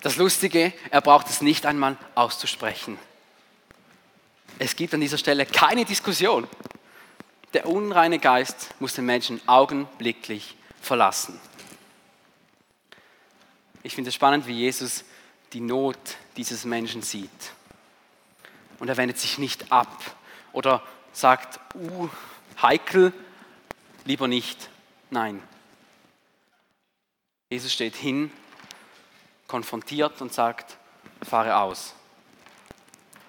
Das 0.00 0.16
Lustige, 0.16 0.72
er 0.90 1.00
braucht 1.00 1.28
es 1.28 1.42
nicht 1.42 1.66
einmal 1.66 1.96
auszusprechen. 2.14 2.98
Es 4.58 4.74
gibt 4.74 4.94
an 4.94 5.00
dieser 5.00 5.18
Stelle 5.18 5.44
keine 5.46 5.84
Diskussion. 5.84 6.48
Der 7.52 7.66
unreine 7.66 8.18
Geist 8.18 8.74
muss 8.80 8.94
den 8.94 9.06
Menschen 9.06 9.40
augenblicklich 9.46 10.56
verlassen. 10.80 11.38
Ich 13.82 13.94
finde 13.94 14.08
es 14.08 14.14
spannend, 14.14 14.46
wie 14.46 14.52
Jesus 14.52 15.04
die 15.52 15.60
Not 15.60 15.98
dieses 16.36 16.64
Menschen 16.64 17.02
sieht. 17.02 17.30
Und 18.78 18.88
er 18.88 18.96
wendet 18.96 19.18
sich 19.18 19.38
nicht 19.38 19.72
ab 19.72 20.16
oder 20.52 20.82
sagt, 21.12 21.58
uh, 21.74 22.08
heikel, 22.60 23.12
lieber 24.08 24.26
nicht. 24.26 24.70
Nein. 25.10 25.42
Jesus 27.50 27.72
steht 27.72 27.94
hin, 27.94 28.32
konfrontiert 29.46 30.20
und 30.22 30.32
sagt, 30.32 30.78
fahre 31.22 31.56
aus 31.56 31.94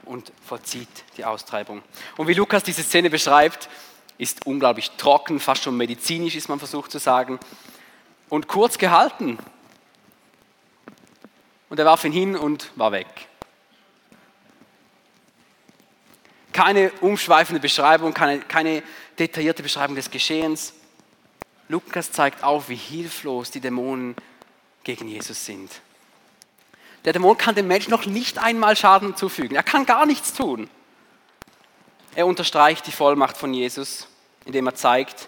und 0.06 0.32
vollzieht 0.46 0.88
die 1.18 1.26
Austreibung. 1.26 1.84
Und 2.18 2.28
wie 2.28 2.34
Lukas 2.34 2.64
diese 2.64 2.82
Szene 2.82 3.10
beschreibt, 3.10 3.70
ist 4.18 4.46
unglaublich 4.46 4.92
trocken, 4.92 5.40
fast 5.40 5.64
schon 5.64 5.78
medizinisch 5.78 6.36
ist 6.36 6.50
man 6.50 6.60
versucht 6.60 6.92
zu 6.92 6.98
sagen, 6.98 7.40
und 8.30 8.48
kurz 8.48 8.78
gehalten. 8.78 9.38
Und 11.70 11.78
er 11.78 11.86
warf 11.86 12.04
ihn 12.06 12.12
hin 12.12 12.36
und 12.36 12.72
war 12.76 12.92
weg. 12.92 13.08
Keine 16.54 16.92
umschweifende 17.02 17.60
Beschreibung, 17.60 18.14
keine, 18.14 18.40
keine 18.40 18.82
detaillierte 19.20 19.64
Beschreibung 19.64 19.96
des 19.96 20.10
Geschehens. 20.10 20.74
Lukas 21.68 22.12
zeigt 22.12 22.44
auf, 22.44 22.70
wie 22.70 22.76
hilflos 22.76 23.52
die 23.52 23.60
Dämonen 23.60 24.16
gegen 24.84 25.08
Jesus 25.08 25.46
sind. 25.46 25.82
Der 27.06 27.14
Dämon 27.14 27.38
kann 27.38 27.56
dem 27.56 27.68
Menschen 27.68 27.92
noch 27.92 28.06
nicht 28.06 28.40
einmal 28.40 28.76
Schaden 28.76 29.16
zufügen. 29.16 29.56
Er 29.56 29.64
kann 29.64 29.86
gar 29.86 30.06
nichts 30.06 30.34
tun. 30.34 30.70
Er 32.16 32.26
unterstreicht 32.26 32.88
die 32.88 32.92
Vollmacht 32.92 33.38
von 33.38 33.54
Jesus, 33.54 34.08
indem 34.46 34.68
er 34.68 34.76
zeigt, 34.76 35.28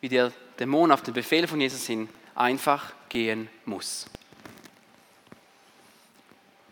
wie 0.00 0.08
der 0.08 0.32
Dämon 0.58 0.92
auf 0.92 1.02
den 1.02 1.14
Befehl 1.14 1.46
von 1.46 1.60
Jesus 1.60 1.86
hin 1.86 2.08
einfach 2.34 2.92
gehen 3.08 3.48
muss. 3.64 4.06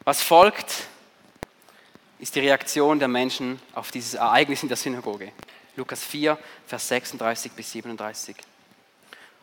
Was 0.05 0.23
folgt, 0.23 0.87
ist 2.19 2.35
die 2.35 2.41
Reaktion 2.41 2.99
der 2.99 3.09
Menschen 3.09 3.61
auf 3.75 3.91
dieses 3.91 4.15
Ereignis 4.15 4.63
in 4.63 4.69
der 4.69 4.77
Synagoge. 4.77 5.33
Lukas 5.77 6.05
4, 6.05 6.39
Vers 6.67 6.89
36 6.89 7.53
bis 7.53 7.73
37. 7.73 8.37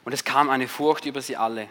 Und 0.03 0.13
es 0.13 0.23
kam 0.23 0.49
eine 0.49 0.67
Furcht 0.67 1.05
über 1.05 1.21
sie 1.21 1.35
alle. 1.35 1.69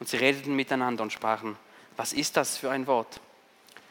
Und 0.00 0.08
sie 0.08 0.16
redeten 0.16 0.54
miteinander 0.54 1.02
und 1.02 1.12
sprachen, 1.12 1.56
was 1.96 2.12
ist 2.12 2.36
das 2.36 2.56
für 2.56 2.70
ein 2.70 2.86
Wort? 2.86 3.20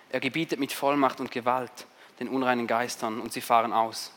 Er 0.09 0.19
gebietet 0.19 0.59
mit 0.59 0.71
Vollmacht 0.71 1.19
und 1.19 1.31
Gewalt 1.31 1.71
den 2.19 2.27
unreinen 2.27 2.67
Geistern 2.67 3.19
und 3.19 3.33
sie 3.33 3.41
fahren 3.41 3.73
aus. 3.73 4.11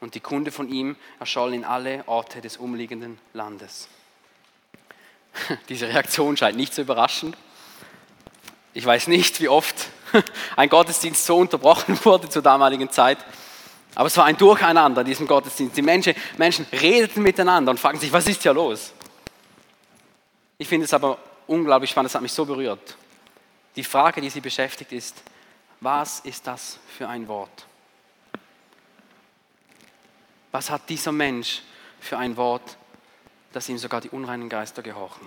Und 0.00 0.14
die 0.14 0.20
Kunde 0.20 0.50
von 0.50 0.68
ihm 0.68 0.96
erscholl 1.20 1.54
in 1.54 1.64
alle 1.64 2.02
Orte 2.06 2.40
des 2.40 2.56
umliegenden 2.56 3.18
Landes. 3.32 3.88
Diese 5.68 5.88
Reaktion 5.88 6.36
scheint 6.36 6.56
nicht 6.56 6.74
zu 6.74 6.82
überraschen. 6.82 7.36
Ich 8.72 8.84
weiß 8.84 9.06
nicht, 9.06 9.40
wie 9.40 9.48
oft 9.48 9.88
ein 10.56 10.68
Gottesdienst 10.68 11.24
so 11.24 11.36
unterbrochen 11.36 11.98
wurde 12.04 12.28
zur 12.28 12.42
damaligen 12.42 12.90
Zeit. 12.90 13.18
Aber 13.94 14.06
es 14.06 14.16
war 14.16 14.24
ein 14.24 14.36
Durcheinander 14.36 15.02
in 15.02 15.06
diesem 15.06 15.26
Gottesdienst. 15.26 15.76
Die 15.76 15.82
Menschen, 15.82 16.14
Menschen 16.36 16.66
redeten 16.72 17.22
miteinander 17.22 17.70
und 17.70 17.78
fragten 17.78 18.00
sich, 18.00 18.12
was 18.12 18.26
ist 18.26 18.42
hier 18.42 18.52
los? 18.52 18.92
Ich 20.58 20.68
finde 20.68 20.84
es 20.84 20.94
aber 20.94 21.18
unglaublich 21.46 21.90
spannend, 21.90 22.10
es 22.10 22.14
hat 22.14 22.22
mich 22.22 22.32
so 22.32 22.44
berührt. 22.44 22.96
Die 23.76 23.84
Frage, 23.84 24.20
die 24.20 24.30
sie 24.30 24.40
beschäftigt, 24.40 24.92
ist, 24.92 25.22
was 25.80 26.20
ist 26.20 26.46
das 26.46 26.78
für 26.96 27.08
ein 27.08 27.28
Wort? 27.28 27.66
Was 30.52 30.70
hat 30.70 30.88
dieser 30.88 31.12
Mensch 31.12 31.62
für 32.00 32.16
ein 32.16 32.36
Wort, 32.36 32.76
dass 33.52 33.68
ihm 33.68 33.78
sogar 33.78 34.00
die 34.00 34.10
unreinen 34.10 34.48
Geister 34.48 34.82
gehorchen? 34.82 35.26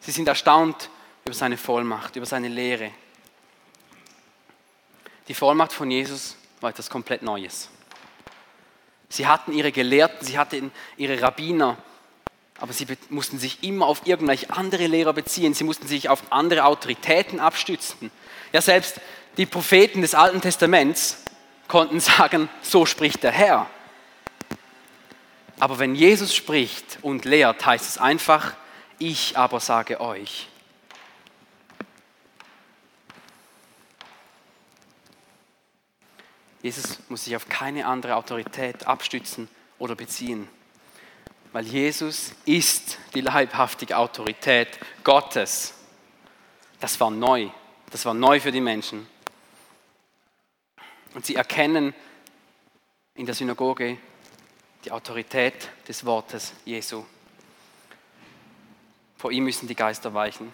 Sie 0.00 0.12
sind 0.12 0.28
erstaunt 0.28 0.90
über 1.24 1.34
seine 1.34 1.56
Vollmacht, 1.56 2.16
über 2.16 2.26
seine 2.26 2.48
Lehre. 2.48 2.90
Die 5.28 5.34
Vollmacht 5.34 5.72
von 5.72 5.90
Jesus 5.90 6.36
war 6.60 6.70
etwas 6.70 6.90
komplett 6.90 7.22
Neues. 7.22 7.68
Sie 9.08 9.26
hatten 9.26 9.52
ihre 9.52 9.72
Gelehrten, 9.72 10.26
sie 10.26 10.38
hatten 10.38 10.72
ihre 10.96 11.20
Rabbiner, 11.22 11.76
aber 12.58 12.72
sie 12.72 12.86
mussten 13.10 13.38
sich 13.38 13.62
immer 13.62 13.86
auf 13.86 14.06
irgendwelche 14.06 14.50
andere 14.50 14.86
Lehrer 14.86 15.12
beziehen. 15.12 15.54
Sie 15.54 15.64
mussten 15.64 15.86
sich 15.86 16.08
auf 16.08 16.22
andere 16.30 16.64
Autoritäten 16.64 17.40
abstützen. 17.40 18.10
Ja, 18.52 18.60
selbst 18.60 19.00
die 19.36 19.46
Propheten 19.46 20.02
des 20.02 20.14
Alten 20.14 20.40
Testaments 20.40 21.22
konnten 21.68 22.00
sagen, 22.00 22.48
so 22.62 22.86
spricht 22.86 23.22
der 23.22 23.32
Herr. 23.32 23.70
Aber 25.60 25.78
wenn 25.78 25.94
Jesus 25.94 26.34
spricht 26.34 26.98
und 27.02 27.24
lehrt, 27.24 27.64
heißt 27.64 27.88
es 27.88 27.98
einfach, 27.98 28.54
ich 28.98 29.36
aber 29.36 29.60
sage 29.60 30.00
euch. 30.00 30.48
Jesus 36.64 36.98
muss 37.10 37.24
sich 37.24 37.36
auf 37.36 37.46
keine 37.50 37.84
andere 37.84 38.16
Autorität 38.16 38.86
abstützen 38.86 39.50
oder 39.78 39.94
beziehen, 39.94 40.48
weil 41.52 41.66
Jesus 41.66 42.32
ist 42.46 42.96
die 43.14 43.20
leibhaftige 43.20 43.98
Autorität 43.98 44.78
Gottes. 45.04 45.74
Das 46.80 46.98
war 47.00 47.10
neu, 47.10 47.50
das 47.90 48.06
war 48.06 48.14
neu 48.14 48.40
für 48.40 48.50
die 48.50 48.62
Menschen. 48.62 49.06
Und 51.12 51.26
sie 51.26 51.34
erkennen 51.34 51.92
in 53.14 53.26
der 53.26 53.34
Synagoge 53.34 53.98
die 54.86 54.90
Autorität 54.90 55.68
des 55.86 56.06
Wortes 56.06 56.54
Jesu. 56.64 57.04
Vor 59.18 59.30
ihm 59.32 59.44
müssen 59.44 59.68
die 59.68 59.76
Geister 59.76 60.14
weichen. 60.14 60.50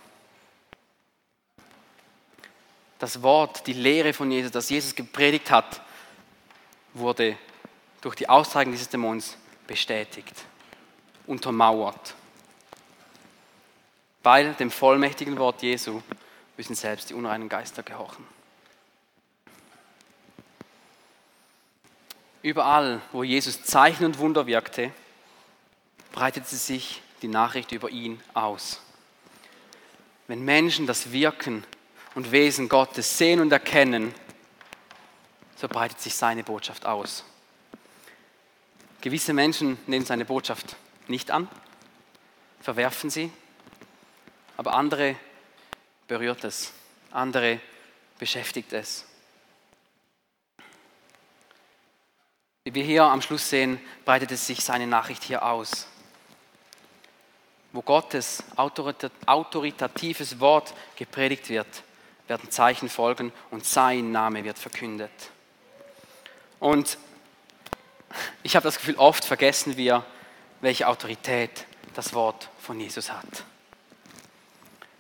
Das 2.99 3.23
Wort, 3.23 3.65
die 3.69 3.75
Lehre 3.75 4.13
von 4.13 4.29
Jesus, 4.33 4.51
das 4.51 4.71
Jesus 4.71 4.97
gepredigt 4.97 5.53
hat, 5.53 5.83
wurde 6.95 7.37
durch 8.01 8.15
die 8.15 8.29
Aussagen 8.29 8.73
dieses 8.73 8.89
Dämons 8.89 9.37
bestätigt, 9.67 10.45
untermauert. 11.27 12.15
Bei 14.23 14.45
dem 14.45 14.71
vollmächtigen 14.71 15.39
Wort 15.39 15.63
Jesu 15.63 16.03
müssen 16.57 16.75
selbst 16.75 17.11
die 17.11 17.15
unreinen 17.15 17.49
Geister 17.49 17.83
gehorchen. 17.83 18.27
Überall, 22.43 23.01
wo 23.13 23.23
Jesus 23.23 23.63
Zeichen 23.65 24.05
und 24.05 24.19
Wunder 24.19 24.47
wirkte, 24.47 24.93
breitete 26.13 26.57
sich 26.57 27.03
die 27.23 27.29
Nachricht 27.29 27.73
über 27.73 27.91
ihn 27.91 28.21
aus. 28.33 28.81
Wenn 30.27 30.45
Menschen 30.45 30.87
das 30.87 31.13
Wirken 31.13 31.65
und 32.15 32.33
Wesen 32.33 32.69
Gottes 32.69 33.19
sehen 33.19 33.41
und 33.41 33.53
erkennen, 33.53 34.15
so 35.61 35.69
breitet 35.69 36.01
sich 36.01 36.15
seine 36.15 36.43
Botschaft 36.43 36.87
aus. 36.87 37.23
Gewisse 39.03 39.35
Menschen 39.35 39.79
nehmen 39.87 40.07
seine 40.07 40.25
Botschaft 40.25 40.75
nicht 41.07 41.31
an, 41.31 41.49
verwerfen 42.63 43.11
sie, 43.11 43.31
aber 44.57 44.73
andere 44.73 45.17
berührt 46.09 46.45
es, 46.45 46.73
andere 47.11 47.61
beschäftigt 48.19 48.73
es. 48.73 49.05
Wie 52.65 52.75
wir 52.75 52.85
hier 52.85 53.05
am 53.05 53.21
Schluss 53.21 53.51
sehen, 53.51 53.81
breitet 54.07 54.31
es 54.31 54.47
sich 54.47 54.65
seine 54.65 54.87
Nachricht 54.87 55.25
hier 55.25 55.43
aus. 55.43 55.87
Wo 57.73 57.83
Gottes 57.83 58.43
autoritatives 58.57 60.41
Wort 60.41 60.75
gepredigt 60.97 61.51
wird, 61.51 61.83
werden 62.29 62.51
Zeichen 62.51 62.89
folgen 62.89 63.31
und 63.51 63.67
sein 63.67 64.11
Name 64.11 64.43
wird 64.43 64.59
verkündet. 64.59 65.11
Und 66.61 66.99
ich 68.43 68.55
habe 68.55 68.65
das 68.65 68.77
Gefühl, 68.77 68.97
oft 68.97 69.25
vergessen 69.25 69.77
wir, 69.77 70.05
welche 70.61 70.87
Autorität 70.87 71.67
das 71.95 72.13
Wort 72.13 72.51
von 72.61 72.79
Jesus 72.79 73.11
hat. 73.11 73.45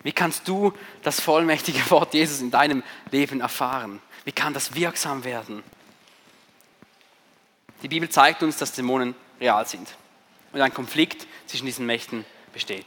Wie 0.02 0.12
kannst 0.12 0.48
du 0.48 0.72
das 1.02 1.20
vollmächtige 1.20 1.90
Wort 1.90 2.14
Jesus 2.14 2.40
in 2.40 2.50
deinem 2.50 2.82
Leben 3.10 3.40
erfahren? 3.42 4.00
Wie 4.24 4.32
kann 4.32 4.54
das 4.54 4.74
wirksam 4.74 5.24
werden? 5.24 5.62
Die 7.82 7.88
Bibel 7.88 8.08
zeigt 8.08 8.42
uns, 8.42 8.56
dass 8.56 8.72
Dämonen 8.72 9.14
real 9.40 9.66
sind 9.66 9.88
und 10.52 10.60
ein 10.60 10.74
Konflikt 10.74 11.26
zwischen 11.46 11.66
diesen 11.66 11.86
Mächten 11.86 12.24
besteht. 12.52 12.86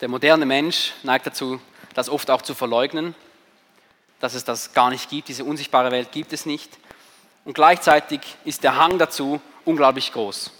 Der 0.00 0.08
moderne 0.08 0.46
Mensch 0.46 0.92
neigt 1.02 1.26
dazu, 1.26 1.60
das 1.94 2.08
oft 2.08 2.30
auch 2.30 2.42
zu 2.42 2.54
verleugnen 2.54 3.16
dass 4.20 4.34
es 4.34 4.44
das 4.44 4.72
gar 4.72 4.90
nicht 4.90 5.08
gibt, 5.10 5.28
diese 5.28 5.44
unsichtbare 5.44 5.90
Welt 5.90 6.12
gibt 6.12 6.32
es 6.32 6.46
nicht. 6.46 6.78
Und 7.44 7.54
gleichzeitig 7.54 8.20
ist 8.44 8.64
der 8.64 8.76
Hang 8.76 8.98
dazu 8.98 9.40
unglaublich 9.64 10.12
groß. 10.12 10.50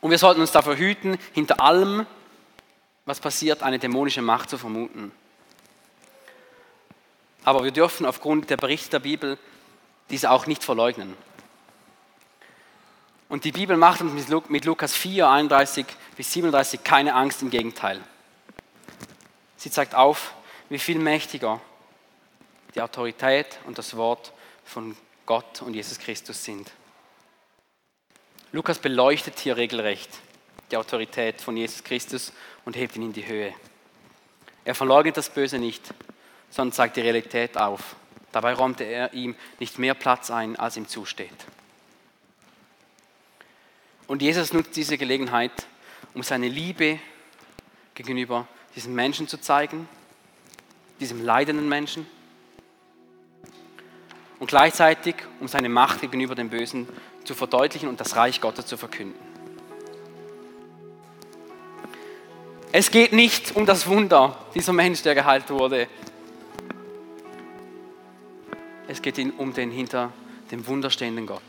Und 0.00 0.10
wir 0.10 0.18
sollten 0.18 0.40
uns 0.40 0.52
davor 0.52 0.76
hüten, 0.76 1.18
hinter 1.32 1.60
allem, 1.60 2.06
was 3.06 3.20
passiert, 3.20 3.62
eine 3.62 3.78
dämonische 3.78 4.22
Macht 4.22 4.50
zu 4.50 4.58
vermuten. 4.58 5.12
Aber 7.44 7.64
wir 7.64 7.70
dürfen 7.70 8.06
aufgrund 8.06 8.50
der 8.50 8.56
Berichte 8.56 8.90
der 8.90 8.98
Bibel 9.00 9.38
diese 10.10 10.30
auch 10.30 10.46
nicht 10.46 10.64
verleugnen. 10.64 11.16
Und 13.28 13.44
die 13.44 13.52
Bibel 13.52 13.76
macht 13.76 14.00
uns 14.00 14.28
mit 14.48 14.64
Lukas 14.64 14.92
4, 14.92 15.28
31 15.28 15.86
bis 16.16 16.32
37 16.32 16.84
keine 16.84 17.14
Angst, 17.14 17.42
im 17.42 17.50
Gegenteil. 17.50 18.00
Sie 19.66 19.72
zeigt 19.72 19.96
auf, 19.96 20.32
wie 20.68 20.78
viel 20.78 20.96
mächtiger 20.96 21.60
die 22.76 22.80
Autorität 22.80 23.58
und 23.64 23.78
das 23.78 23.96
Wort 23.96 24.32
von 24.64 24.96
Gott 25.26 25.60
und 25.60 25.74
Jesus 25.74 25.98
Christus 25.98 26.44
sind. 26.44 26.70
Lukas 28.52 28.78
beleuchtet 28.78 29.40
hier 29.40 29.56
regelrecht 29.56 30.20
die 30.70 30.76
Autorität 30.76 31.40
von 31.40 31.56
Jesus 31.56 31.82
Christus 31.82 32.32
und 32.64 32.76
hebt 32.76 32.94
ihn 32.94 33.02
in 33.02 33.12
die 33.12 33.26
Höhe. 33.26 33.52
Er 34.64 34.76
verleugnet 34.76 35.16
das 35.16 35.30
Böse 35.30 35.58
nicht, 35.58 35.92
sondern 36.48 36.72
zeigt 36.72 36.96
die 36.96 37.00
Realität 37.00 37.58
auf. 37.58 37.96
Dabei 38.30 38.54
räumte 38.54 38.84
er 38.84 39.14
ihm 39.14 39.34
nicht 39.58 39.80
mehr 39.80 39.94
Platz 39.94 40.30
ein, 40.30 40.54
als 40.54 40.76
ihm 40.76 40.86
zusteht. 40.86 41.44
Und 44.06 44.22
Jesus 44.22 44.52
nutzt 44.52 44.76
diese 44.76 44.96
Gelegenheit, 44.96 45.66
um 46.14 46.22
seine 46.22 46.46
Liebe 46.46 47.00
gegenüber 47.94 48.46
diesen 48.76 48.94
Menschen 48.94 49.26
zu 49.26 49.40
zeigen, 49.40 49.88
diesem 51.00 51.24
leidenden 51.24 51.68
Menschen 51.68 52.06
und 54.38 54.48
gleichzeitig 54.48 55.16
um 55.40 55.48
seine 55.48 55.70
Macht 55.70 56.02
gegenüber 56.02 56.34
dem 56.34 56.50
Bösen 56.50 56.86
zu 57.24 57.34
verdeutlichen 57.34 57.88
und 57.88 58.00
das 58.00 58.16
Reich 58.16 58.40
Gottes 58.40 58.66
zu 58.66 58.76
verkünden. 58.76 59.18
Es 62.70 62.90
geht 62.90 63.14
nicht 63.14 63.56
um 63.56 63.64
das 63.64 63.86
Wunder, 63.86 64.36
dieser 64.54 64.74
Mensch, 64.74 65.02
der 65.02 65.14
geheilt 65.14 65.48
wurde. 65.48 65.88
Es 68.86 69.00
geht 69.00 69.18
um 69.38 69.54
den 69.54 69.70
hinter 69.70 70.12
dem 70.50 70.66
Wunder 70.66 70.90
stehenden 70.90 71.26
Gott. 71.26 71.42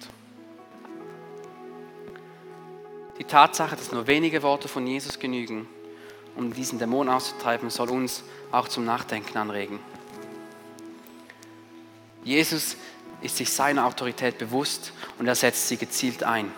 Die 3.20 3.26
Tatsache, 3.26 3.76
dass 3.76 3.92
nur 3.92 4.08
wenige 4.08 4.42
Worte 4.42 4.70
von 4.70 4.88
Jesus 4.88 5.20
genügen, 5.20 5.68
um 6.38 6.54
diesen 6.54 6.80
Dämon 6.80 7.10
auszutreiben, 7.10 7.70
soll 7.70 7.90
uns 7.90 8.24
auch 8.52 8.68
zum 8.68 8.86
Nachdenken 8.86 9.38
anregen. 9.38 9.80
Jesus 12.24 12.78
ist 13.22 13.38
sich 13.38 13.50
seiner 13.50 13.86
Autorität 13.86 14.38
bewusst 14.38 14.94
und 15.18 15.28
er 15.28 15.36
setzt 15.36 15.68
sie 15.68 15.78
gezielt 15.78 16.24
ein. 16.24 16.52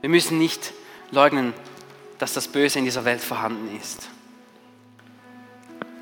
Wir 0.00 0.10
müssen 0.10 0.38
nicht 0.38 0.72
leugnen, 1.10 1.52
dass 2.18 2.32
das 2.32 2.48
Böse 2.48 2.78
in 2.78 2.84
dieser 2.84 3.04
Welt 3.04 3.20
vorhanden 3.20 3.76
ist. 3.76 4.08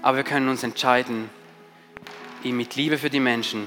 Aber 0.02 0.18
wir 0.18 0.24
können 0.24 0.48
uns 0.48 0.62
entscheiden, 0.62 1.30
ihm 2.42 2.56
mit 2.56 2.76
Liebe 2.76 2.98
für 2.98 3.08
die 3.08 3.20
Menschen 3.20 3.66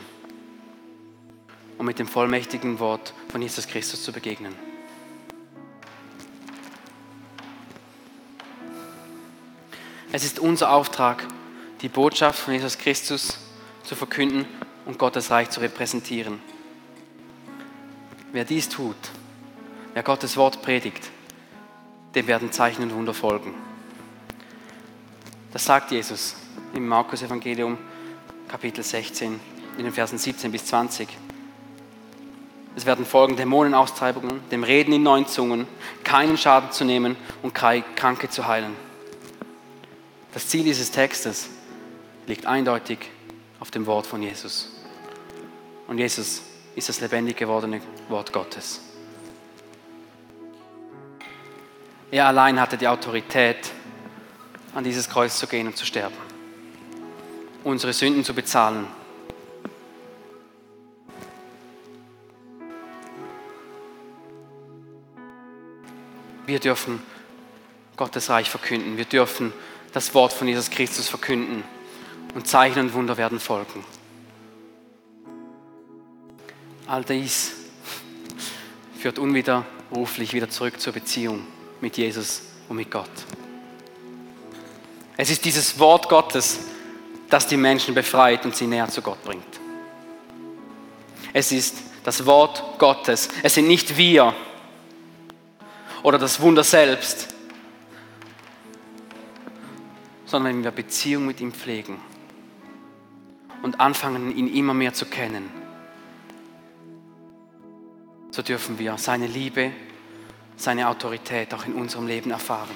und 1.77 1.85
mit 1.85 1.97
dem 1.97 2.07
vollmächtigen 2.07 2.79
Wort 2.79 3.13
von 3.29 3.41
Jesus 3.41 3.67
Christus 3.67 4.03
zu 4.03 4.11
begegnen. 4.11 4.53
Es 10.17 10.23
ist 10.23 10.39
unser 10.39 10.71
Auftrag, 10.71 11.27
die 11.81 11.89
Botschaft 11.89 12.39
von 12.39 12.51
Jesus 12.51 12.79
Christus 12.79 13.37
zu 13.83 13.93
verkünden 13.93 14.47
und 14.87 14.97
Gottes 14.97 15.29
Reich 15.29 15.51
zu 15.51 15.59
repräsentieren. 15.59 16.41
Wer 18.31 18.43
dies 18.43 18.67
tut, 18.67 18.95
wer 19.93 20.01
Gottes 20.01 20.35
Wort 20.35 20.63
predigt, 20.63 21.11
dem 22.15 22.25
werden 22.25 22.51
Zeichen 22.51 22.81
und 22.81 22.95
Wunder 22.95 23.13
folgen. 23.13 23.53
Das 25.53 25.65
sagt 25.65 25.91
Jesus 25.91 26.35
im 26.73 26.87
Markus 26.87 27.21
Evangelium 27.21 27.77
Kapitel 28.47 28.83
16 28.83 29.39
in 29.77 29.83
den 29.83 29.93
Versen 29.93 30.17
17 30.17 30.51
bis 30.51 30.65
20. 30.65 31.09
Es 32.75 32.87
werden 32.87 33.05
folgen 33.05 33.35
Dämonenaustreibungen, 33.35 34.41
dem 34.49 34.63
Reden 34.63 34.93
in 34.93 35.03
neuen 35.03 35.27
Zungen, 35.27 35.67
keinen 36.03 36.39
Schaden 36.39 36.71
zu 36.71 36.85
nehmen 36.85 37.15
und 37.43 37.53
Kranke 37.53 38.29
zu 38.29 38.47
heilen. 38.47 38.86
Das 40.33 40.47
Ziel 40.47 40.63
dieses 40.63 40.91
Textes 40.91 41.47
liegt 42.27 42.45
eindeutig 42.45 42.99
auf 43.59 43.71
dem 43.71 43.85
Wort 43.85 44.05
von 44.05 44.21
Jesus. 44.21 44.69
Und 45.87 45.97
Jesus 45.97 46.41
ist 46.75 46.89
das 46.89 46.99
lebendig 46.99 47.37
gewordene 47.37 47.81
Wort 48.09 48.31
Gottes. 48.33 48.81
Er 52.11 52.27
allein 52.27 52.59
hatte 52.59 52.77
die 52.77 52.87
Autorität, 52.87 53.71
an 54.73 54.83
dieses 54.83 55.09
Kreuz 55.09 55.39
zu 55.39 55.47
gehen 55.47 55.67
und 55.67 55.75
zu 55.75 55.85
sterben, 55.85 56.15
unsere 57.63 57.93
Sünden 57.93 58.23
zu 58.23 58.33
bezahlen. 58.33 58.87
Wir 66.45 66.59
dürfen 66.59 67.01
Gottes 67.97 68.29
Reich 68.29 68.49
verkünden. 68.49 68.95
Wir 68.97 69.05
dürfen 69.05 69.51
das 69.93 70.13
Wort 70.13 70.33
von 70.33 70.47
Jesus 70.47 70.69
Christus 70.69 71.07
verkünden. 71.07 71.63
Und 72.33 72.47
Zeichen 72.47 72.79
und 72.79 72.93
Wunder 72.93 73.17
werden 73.17 73.39
folgen. 73.39 73.83
All 76.85 77.03
dies 77.03 77.53
führt 78.99 79.19
unwiderruflich 79.19 80.33
wieder 80.33 80.49
zurück 80.49 80.79
zur 80.79 80.93
Beziehung 80.93 81.45
mit 81.81 81.97
Jesus 81.97 82.41
und 82.69 82.77
mit 82.77 82.91
Gott. 82.91 83.09
Es 85.17 85.29
ist 85.29 85.45
dieses 85.45 85.79
Wort 85.79 86.09
Gottes, 86.09 86.59
das 87.29 87.47
die 87.47 87.57
Menschen 87.57 87.95
befreit 87.95 88.45
und 88.45 88.55
sie 88.55 88.67
näher 88.67 88.87
zu 88.87 89.01
Gott 89.01 89.21
bringt. 89.23 89.43
Es 91.33 91.51
ist 91.51 91.75
das 92.03 92.25
Wort 92.25 92.63
Gottes. 92.79 93.29
Es 93.43 93.55
sind 93.55 93.67
nicht 93.67 93.97
wir 93.97 94.33
oder 96.03 96.17
das 96.17 96.39
Wunder 96.39 96.63
selbst, 96.63 97.35
sondern 100.27 100.57
wenn 100.57 100.63
wir 100.63 100.69
Beziehung 100.69 101.25
mit 101.25 101.41
ihm 101.41 101.51
pflegen 101.51 101.99
und 103.63 103.79
anfangen, 103.79 104.37
ihn 104.37 104.53
immer 104.53 104.75
mehr 104.75 104.93
zu 104.93 105.07
kennen 105.07 105.57
so 108.37 108.43
dürfen 108.43 108.77
wir 108.77 108.99
seine 108.99 109.25
Liebe, 109.25 109.71
seine 110.57 110.89
Autorität 110.89 111.55
auch 111.55 111.65
in 111.65 111.73
unserem 111.73 112.05
Leben 112.05 112.29
erfahren. 112.29 112.69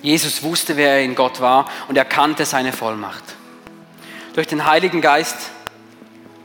Jesus 0.00 0.44
wusste, 0.44 0.76
wer 0.76 0.90
er 0.90 1.02
in 1.02 1.16
Gott 1.16 1.40
war 1.40 1.68
und 1.88 1.96
er 1.96 2.04
kannte 2.04 2.44
seine 2.44 2.72
Vollmacht. 2.72 3.24
Durch 4.34 4.46
den 4.46 4.64
Heiligen 4.64 5.00
Geist 5.00 5.50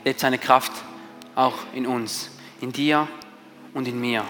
lebt 0.04 0.20
seine 0.20 0.40
Kraft 0.40 0.72
auch 1.36 1.58
in 1.74 1.86
uns, 1.86 2.32
in 2.60 2.72
dir 2.72 3.08
und 3.76 3.88
in 3.88 4.02
mir. 4.02 4.26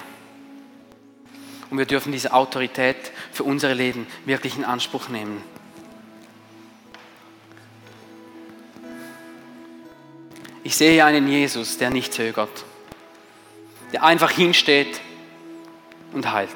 Und 1.69 1.77
wir 1.77 1.85
dürfen 1.85 2.11
diese 2.11 2.33
Autorität 2.33 3.11
für 3.31 3.43
unser 3.43 3.73
Leben 3.75 4.07
wirklich 4.25 4.57
in 4.57 4.65
Anspruch 4.65 5.09
nehmen. 5.09 5.43
Ich 10.63 10.75
sehe 10.75 11.03
einen 11.03 11.27
Jesus, 11.27 11.77
der 11.77 11.89
nicht 11.89 12.13
zögert, 12.13 12.65
der 13.93 14.03
einfach 14.03 14.31
hinsteht 14.31 14.99
und 16.11 16.31
heilt. 16.31 16.49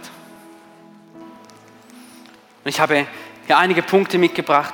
Und 2.63 2.69
ich 2.69 2.79
habe 2.79 3.07
hier 3.45 3.57
einige 3.57 3.81
Punkte 3.81 4.17
mitgebracht, 4.17 4.73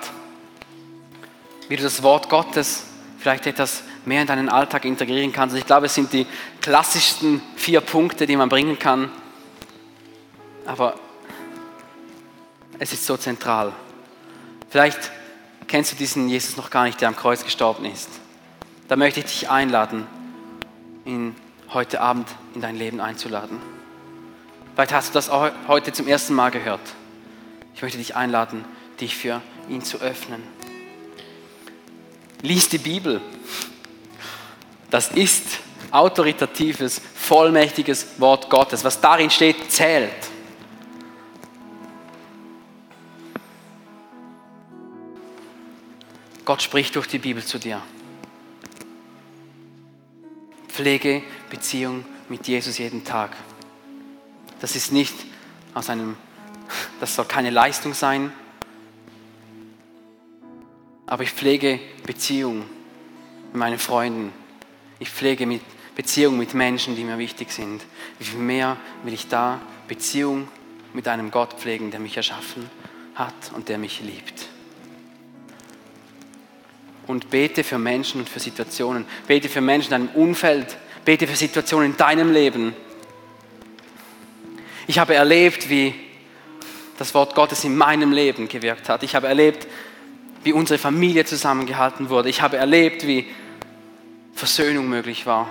wie 1.67 1.75
du 1.75 1.83
das 1.83 2.03
Wort 2.03 2.29
Gottes 2.29 2.85
vielleicht 3.19 3.47
etwas 3.47 3.83
mehr 4.05 4.21
in 4.21 4.27
deinen 4.27 4.49
Alltag 4.49 4.85
integrieren 4.85 5.31
kannst. 5.31 5.55
Ich 5.55 5.65
glaube, 5.65 5.87
es 5.87 5.95
sind 5.95 6.13
die 6.13 6.25
klassischsten 6.61 7.41
vier 7.55 7.81
Punkte, 7.81 8.25
die 8.25 8.35
man 8.35 8.49
bringen 8.49 8.79
kann. 8.79 9.11
Aber 10.69 10.95
es 12.79 12.93
ist 12.93 13.05
so 13.05 13.17
zentral. 13.17 13.73
Vielleicht 14.69 15.11
kennst 15.67 15.91
du 15.91 15.95
diesen 15.97 16.29
Jesus 16.29 16.55
noch 16.55 16.69
gar 16.69 16.85
nicht, 16.85 17.01
der 17.01 17.09
am 17.09 17.15
Kreuz 17.15 17.43
gestorben 17.43 17.85
ist 17.85 18.09
da 18.89 18.95
möchte 18.95 19.19
ich 19.19 19.27
dich 19.27 19.49
einladen, 19.49 20.07
ihn 21.05 21.35
heute 21.71 22.01
Abend 22.01 22.27
in 22.55 22.61
dein 22.61 22.75
Leben 22.75 22.99
einzuladen. 22.99 23.61
Vielleicht 24.73 24.91
hast 24.91 25.09
du 25.09 25.13
das 25.13 25.31
heute 25.67 25.93
zum 25.93 26.07
ersten 26.07 26.33
Mal 26.33 26.49
gehört. 26.49 26.81
Ich 27.75 27.83
möchte 27.83 27.99
dich 27.99 28.15
einladen, 28.15 28.65
dich 28.99 29.15
für 29.15 29.41
ihn 29.69 29.83
zu 29.83 29.99
öffnen. 29.99 30.41
Lies 32.41 32.67
die 32.69 32.79
Bibel. 32.79 33.21
Das 34.89 35.11
ist 35.11 35.43
autoritatives, 35.91 36.99
vollmächtiges 37.15 38.19
Wort 38.19 38.49
Gottes. 38.49 38.83
Was 38.83 38.99
darin 38.99 39.29
steht, 39.29 39.71
zählt. 39.71 40.28
Gott 46.49 46.63
spricht 46.63 46.95
durch 46.95 47.05
die 47.05 47.19
Bibel 47.19 47.45
zu 47.45 47.59
dir. 47.59 47.79
Pflege 50.67 51.21
Beziehung 51.51 52.03
mit 52.27 52.47
Jesus 52.47 52.79
jeden 52.79 53.05
Tag. 53.05 53.35
Das 54.59 54.75
ist 54.75 54.91
nicht 54.91 55.13
aus 55.75 55.91
einem, 55.91 56.17
das 56.99 57.13
soll 57.13 57.25
keine 57.25 57.51
Leistung 57.51 57.93
sein, 57.93 58.33
aber 61.05 61.21
ich 61.21 61.33
pflege 61.33 61.79
Beziehung 62.07 62.65
mit 63.51 63.55
meinen 63.55 63.77
Freunden. 63.77 64.33
Ich 64.97 65.11
pflege 65.11 65.45
mit 65.45 65.61
Beziehung 65.93 66.35
mit 66.35 66.55
Menschen, 66.55 66.95
die 66.95 67.03
mir 67.03 67.19
wichtig 67.19 67.51
sind. 67.51 67.85
Wie 68.17 68.25
viel 68.25 68.39
mehr 68.39 68.75
will 69.03 69.13
ich 69.13 69.27
da 69.27 69.61
Beziehung 69.87 70.47
mit 70.93 71.07
einem 71.07 71.29
Gott 71.29 71.53
pflegen, 71.59 71.91
der 71.91 71.99
mich 71.99 72.17
erschaffen 72.17 72.67
hat 73.13 73.51
und 73.53 73.69
der 73.69 73.77
mich 73.77 74.01
liebt? 74.01 74.49
Und 77.09 77.31
bete 77.31 77.63
für 77.63 77.79
Menschen 77.79 78.21
und 78.21 78.29
für 78.29 78.39
Situationen. 78.39 79.03
Bete 79.25 79.49
für 79.49 79.61
Menschen 79.61 79.91
in 79.91 80.05
deinem 80.05 80.09
Umfeld. 80.09 80.77
Bete 81.05 81.25
für 81.25 81.35
Situationen 81.35 81.89
in 81.89 81.97
deinem 81.97 82.31
Leben. 82.31 82.75
Ich 84.85 84.99
habe 84.99 85.15
erlebt, 85.15 85.71
wie 85.71 85.95
das 86.99 87.15
Wort 87.15 87.33
Gottes 87.33 87.63
in 87.63 87.75
meinem 87.75 88.11
Leben 88.11 88.47
gewirkt 88.47 88.89
hat. 88.89 89.01
Ich 89.01 89.15
habe 89.15 89.25
erlebt, 89.25 89.65
wie 90.43 90.53
unsere 90.53 90.77
Familie 90.77 91.25
zusammengehalten 91.25 92.11
wurde. 92.11 92.29
Ich 92.29 92.43
habe 92.43 92.57
erlebt, 92.57 93.07
wie 93.07 93.25
Versöhnung 94.35 94.87
möglich 94.87 95.25
war. 95.25 95.49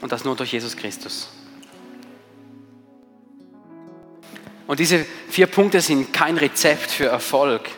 Und 0.00 0.10
das 0.10 0.24
nur 0.24 0.34
durch 0.34 0.52
Jesus 0.52 0.76
Christus. 0.76 1.30
Und 4.66 4.80
diese 4.80 5.06
vier 5.28 5.46
Punkte 5.46 5.80
sind 5.80 6.12
kein 6.12 6.36
Rezept 6.36 6.90
für 6.90 7.06
Erfolg 7.06 7.70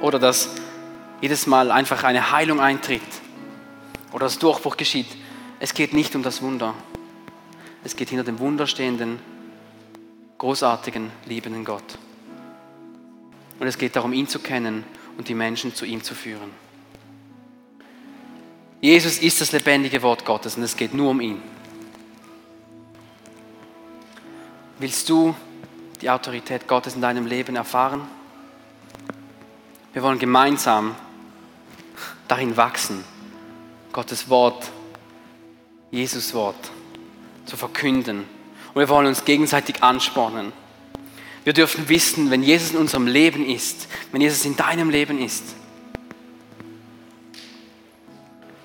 oder 0.00 0.18
dass 0.18 0.50
jedes 1.20 1.46
Mal 1.46 1.70
einfach 1.70 2.04
eine 2.04 2.32
Heilung 2.32 2.60
eintritt 2.60 3.00
oder 4.12 4.26
das 4.26 4.38
Durchbruch 4.38 4.76
geschieht. 4.76 5.06
Es 5.60 5.74
geht 5.74 5.92
nicht 5.92 6.14
um 6.16 6.22
das 6.22 6.42
Wunder. 6.42 6.74
Es 7.84 7.96
geht 7.96 8.10
hinter 8.10 8.24
dem 8.24 8.38
wunderstehenden, 8.38 9.18
großartigen, 10.38 11.10
liebenden 11.26 11.64
Gott. 11.64 11.98
Und 13.58 13.66
es 13.66 13.78
geht 13.78 13.96
darum, 13.96 14.12
ihn 14.12 14.26
zu 14.26 14.40
kennen 14.40 14.84
und 15.16 15.28
die 15.28 15.34
Menschen 15.34 15.74
zu 15.74 15.84
ihm 15.84 16.02
zu 16.02 16.14
führen. 16.14 16.50
Jesus 18.80 19.18
ist 19.18 19.40
das 19.40 19.52
lebendige 19.52 20.02
Wort 20.02 20.24
Gottes 20.24 20.56
und 20.56 20.64
es 20.64 20.76
geht 20.76 20.92
nur 20.92 21.10
um 21.10 21.20
ihn. 21.20 21.40
Willst 24.80 25.08
du 25.08 25.36
die 26.00 26.10
Autorität 26.10 26.66
Gottes 26.66 26.96
in 26.96 27.00
deinem 27.00 27.26
Leben 27.26 27.54
erfahren? 27.54 28.00
Wir 29.92 30.02
wollen 30.02 30.18
gemeinsam 30.18 30.94
darin 32.28 32.56
wachsen, 32.56 33.04
Gottes 33.92 34.28
Wort, 34.28 34.70
Jesus 35.90 36.32
Wort 36.32 36.70
zu 37.44 37.56
verkünden. 37.56 38.24
Und 38.72 38.80
wir 38.80 38.88
wollen 38.88 39.06
uns 39.06 39.24
gegenseitig 39.24 39.82
anspornen. 39.82 40.52
Wir 41.44 41.52
dürfen 41.52 41.88
wissen, 41.88 42.30
wenn 42.30 42.42
Jesus 42.42 42.70
in 42.70 42.78
unserem 42.78 43.06
Leben 43.06 43.44
ist, 43.44 43.88
wenn 44.12 44.20
Jesus 44.20 44.44
in 44.44 44.56
deinem 44.56 44.88
Leben 44.88 45.18
ist, 45.18 45.44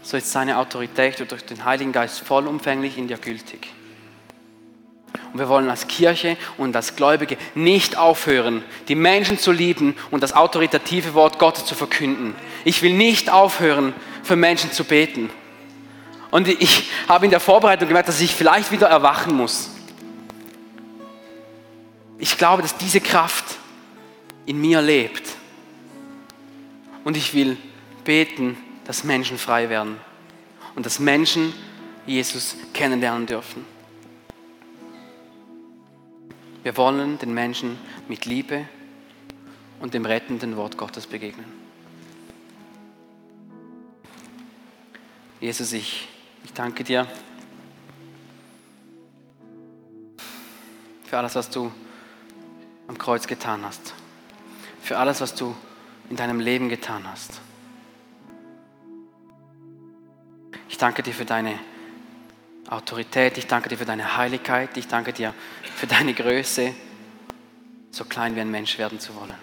so 0.01 0.15
ist 0.15 0.31
seine 0.31 0.57
Autorität 0.57 1.29
durch 1.29 1.43
den 1.43 1.65
Heiligen 1.65 1.91
Geist 1.91 2.21
vollumfänglich 2.21 2.97
in 2.97 3.09
dir 3.09 3.17
gültig. 3.17 3.67
Und 5.37 5.43
wir 5.43 5.49
wollen 5.49 5.69
als 5.69 5.87
Kirche 5.87 6.35
und 6.57 6.75
als 6.75 6.95
Gläubige 6.95 7.37
nicht 7.53 7.95
aufhören, 7.95 8.63
die 8.87 8.95
Menschen 8.95 9.37
zu 9.37 9.51
lieben 9.51 9.95
und 10.09 10.23
das 10.23 10.33
autoritative 10.33 11.13
Wort 11.13 11.37
Gottes 11.37 11.65
zu 11.65 11.75
verkünden. 11.75 12.33
Ich 12.65 12.81
will 12.81 12.93
nicht 12.93 13.29
aufhören, 13.29 13.93
für 14.23 14.35
Menschen 14.35 14.71
zu 14.71 14.83
beten. 14.83 15.29
Und 16.31 16.47
ich 16.47 16.89
habe 17.07 17.25
in 17.25 17.29
der 17.29 17.39
Vorbereitung 17.39 17.87
gemerkt, 17.87 18.09
dass 18.09 18.19
ich 18.19 18.33
vielleicht 18.33 18.71
wieder 18.71 18.87
erwachen 18.87 19.35
muss. 19.35 19.69
Ich 22.17 22.35
glaube, 22.39 22.63
dass 22.63 22.75
diese 22.75 22.99
Kraft 22.99 23.45
in 24.47 24.59
mir 24.59 24.81
lebt. 24.81 25.35
Und 27.03 27.15
ich 27.15 27.35
will 27.35 27.57
beten, 28.03 28.57
dass 28.85 29.03
Menschen 29.03 29.37
frei 29.37 29.69
werden 29.69 29.97
und 30.73 30.87
dass 30.87 30.97
Menschen 30.97 31.53
Jesus 32.07 32.55
kennenlernen 32.73 33.27
dürfen. 33.27 33.76
Wir 36.67 36.75
wollen 36.75 37.17
den 37.17 37.33
Menschen 37.33 37.79
mit 38.09 38.25
Liebe 38.25 38.67
und 39.79 39.93
dem 39.93 40.05
rettenden 40.05 40.57
Wort 40.57 40.77
Gottes 40.77 41.07
begegnen. 41.07 41.45
Jesus, 45.39 45.71
ich, 45.71 46.09
ich 46.43 46.51
danke 46.51 46.83
dir 46.83 47.07
für 51.05 51.17
alles, 51.17 51.35
was 51.35 51.49
du 51.49 51.71
am 52.89 52.97
Kreuz 52.97 53.27
getan 53.27 53.63
hast, 53.63 53.93
für 54.81 54.97
alles, 54.97 55.21
was 55.21 55.35
du 55.35 55.55
in 56.09 56.17
deinem 56.17 56.41
Leben 56.41 56.67
getan 56.67 57.09
hast. 57.09 57.39
Ich 60.67 60.77
danke 60.77 61.01
dir 61.01 61.13
für 61.13 61.23
deine 61.23 61.57
Autorität, 62.69 63.37
ich 63.37 63.47
danke 63.47 63.69
dir 63.69 63.77
für 63.77 63.85
deine 63.85 64.17
Heiligkeit, 64.17 64.75
ich 64.75 64.87
danke 64.87 65.13
dir 65.13 65.33
für 65.75 65.87
deine 65.87 66.13
Größe, 66.13 66.73
so 67.91 68.03
klein 68.05 68.35
wie 68.35 68.41
ein 68.41 68.51
Mensch 68.51 68.77
werden 68.77 68.99
zu 68.99 69.15
wollen. 69.15 69.33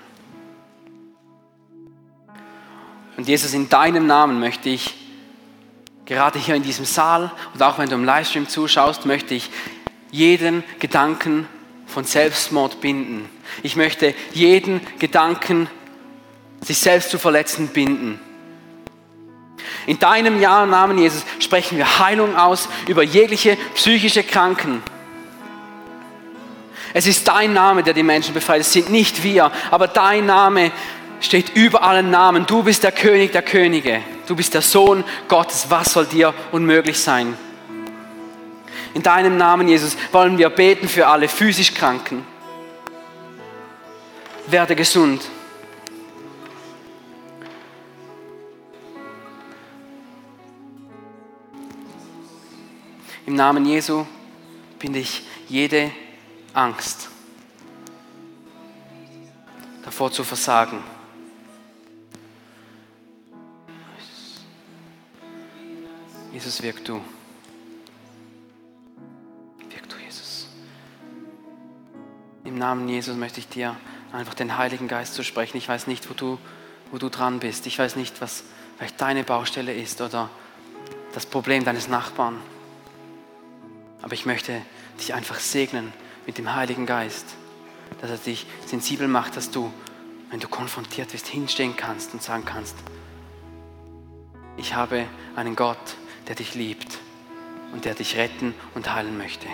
Und 3.17 3.27
Jesus, 3.29 3.55
in 3.55 3.69
deinem 3.69 4.07
Namen 4.07 4.41
möchte 4.41 4.69
ich 4.69 4.95
gerade 6.05 6.39
hier 6.39 6.55
in 6.55 6.63
diesem 6.63 6.85
Saal 6.85 7.31
und 7.55 7.63
auch 7.63 7.79
wenn 7.79 7.89
du 7.89 7.95
im 7.95 8.05
Livestream 8.05 8.49
zuschaust, 8.49 9.07
möchte 9.07 9.35
ich 9.35 9.51
jeden 10.11 10.63
Gedanken 10.79 11.49
von 11.87 12.05
Selbstmord 12.05 12.81
binden. 12.81 13.29
Ich 13.63 13.77
möchte 13.77 14.15
jeden 14.33 14.81
Gedanken, 14.99 15.69
sich 16.61 16.79
selbst 16.79 17.11
zu 17.11 17.19
verletzen, 17.19 17.69
binden. 17.69 18.21
In 19.87 19.99
deinem 19.99 20.41
Ja 20.41 20.65
Namen, 20.67 20.99
Jesus, 20.99 21.25
sprechen 21.39 21.79
wir 21.79 21.99
Heilung 21.99 22.37
aus 22.37 22.69
über 22.89 23.03
jegliche 23.03 23.57
psychische 23.75 24.23
Kranken. 24.23 24.83
Es 26.93 27.07
ist 27.07 27.27
dein 27.27 27.53
Name, 27.53 27.83
der 27.83 27.93
die 27.93 28.05
Menschen 28.05 28.35
befreit. 28.35 28.61
Es 28.61 28.73
sind 28.73 28.89
nicht 28.89 29.23
wir, 29.25 29.51
aber 29.71 29.89
dein 29.89 30.27
Name 30.27 30.71
steht 31.21 31.57
über 31.57 31.83
allen 31.83 32.11
Namen. 32.11 32.47
Du 32.47 32.63
bist 32.63 32.85
der 32.85 32.93
König 32.93 33.33
der 33.33 33.43
Könige. 33.43 34.01
Du 34.27 34.37
bist 34.37 34.55
der 34.55 34.63
Sohn 34.63 35.05
Gottes. 35.29 35.67
Was 35.69 35.93
soll 35.93 36.07
dir 36.07 36.33
unmöglich 36.53 36.99
sein? 36.99 37.37
In 38.95 39.03
deinem 39.03 39.37
Namen, 39.37 39.67
Jesus, 39.67 39.97
wollen 40.13 40.39
wir 40.39 40.51
beten 40.51 40.89
für 40.89 41.09
alle 41.09 41.29
physisch 41.29 41.75
Kranken. 41.75 42.25
Werde 44.47 44.77
gesund. 44.77 45.23
Im 53.27 53.37
Namen 53.37 53.65
Jesu 53.65 54.05
binde 54.79 54.99
ich 54.99 55.23
jede 55.49 55.91
Angst 56.53 57.09
davor 59.83 60.13
zu 60.13 60.25
versagen. 60.25 60.83
Jesus, 66.33 66.63
wirk 66.63 66.85
du. 66.85 67.01
Wirk 69.71 69.89
du, 69.89 69.97
Jesus. 70.05 70.49
Im 72.45 72.59
Namen 72.59 72.89
Jesus 72.89 73.17
möchte 73.17 73.41
ich 73.41 73.49
dir 73.49 73.77
einfach 74.13 74.35
den 74.35 74.59
Heiligen 74.59 74.87
Geist 74.87 75.15
zu 75.15 75.25
sprechen. 75.25 75.57
Ich 75.57 75.69
weiß 75.69 75.87
nicht, 75.87 76.11
wo 76.11 76.15
du, 76.15 76.39
wo 76.91 76.99
du 76.99 77.09
dran 77.09 77.39
bist. 77.39 77.67
Ich 77.67 77.79
weiß 77.79 77.97
nicht, 77.97 78.21
was 78.21 78.45
vielleicht 78.77 79.01
deine 79.01 79.25
Baustelle 79.25 79.73
ist 79.73 80.03
oder 80.03 80.29
das 81.15 81.25
Problem 81.25 81.65
deines 81.65 81.89
Nachbarn. 81.89 82.39
Aber 84.05 84.13
ich 84.13 84.27
möchte 84.27 84.61
dich 85.01 85.15
einfach 85.15 85.41
segnen 85.41 85.91
mit 86.27 86.37
dem 86.37 86.55
Heiligen 86.55 86.85
Geist, 86.85 87.25
dass 88.03 88.11
er 88.11 88.19
dich 88.19 88.45
sensibel 88.67 89.09
macht, 89.09 89.35
dass 89.35 89.51
du, 89.51 89.73
wenn 90.31 90.41
du 90.41 90.47
konfrontiert 90.47 91.15
wirst, 91.15 91.27
hinstehen 91.27 91.75
kannst 91.75 92.13
und 92.13 92.23
sagen 92.23 92.45
kannst, 92.45 92.77
ich 94.59 94.75
habe 94.75 95.07
einen 95.37 95.57
Gott, 95.57 95.97
der 96.29 96.35
dich 96.35 96.55
liebt 96.55 96.99
und 97.73 97.87
der 97.87 97.95
dich 97.95 98.19
retten 98.19 98.55
und 98.75 98.93
heilen 98.93 99.17
möchte. 99.17 99.49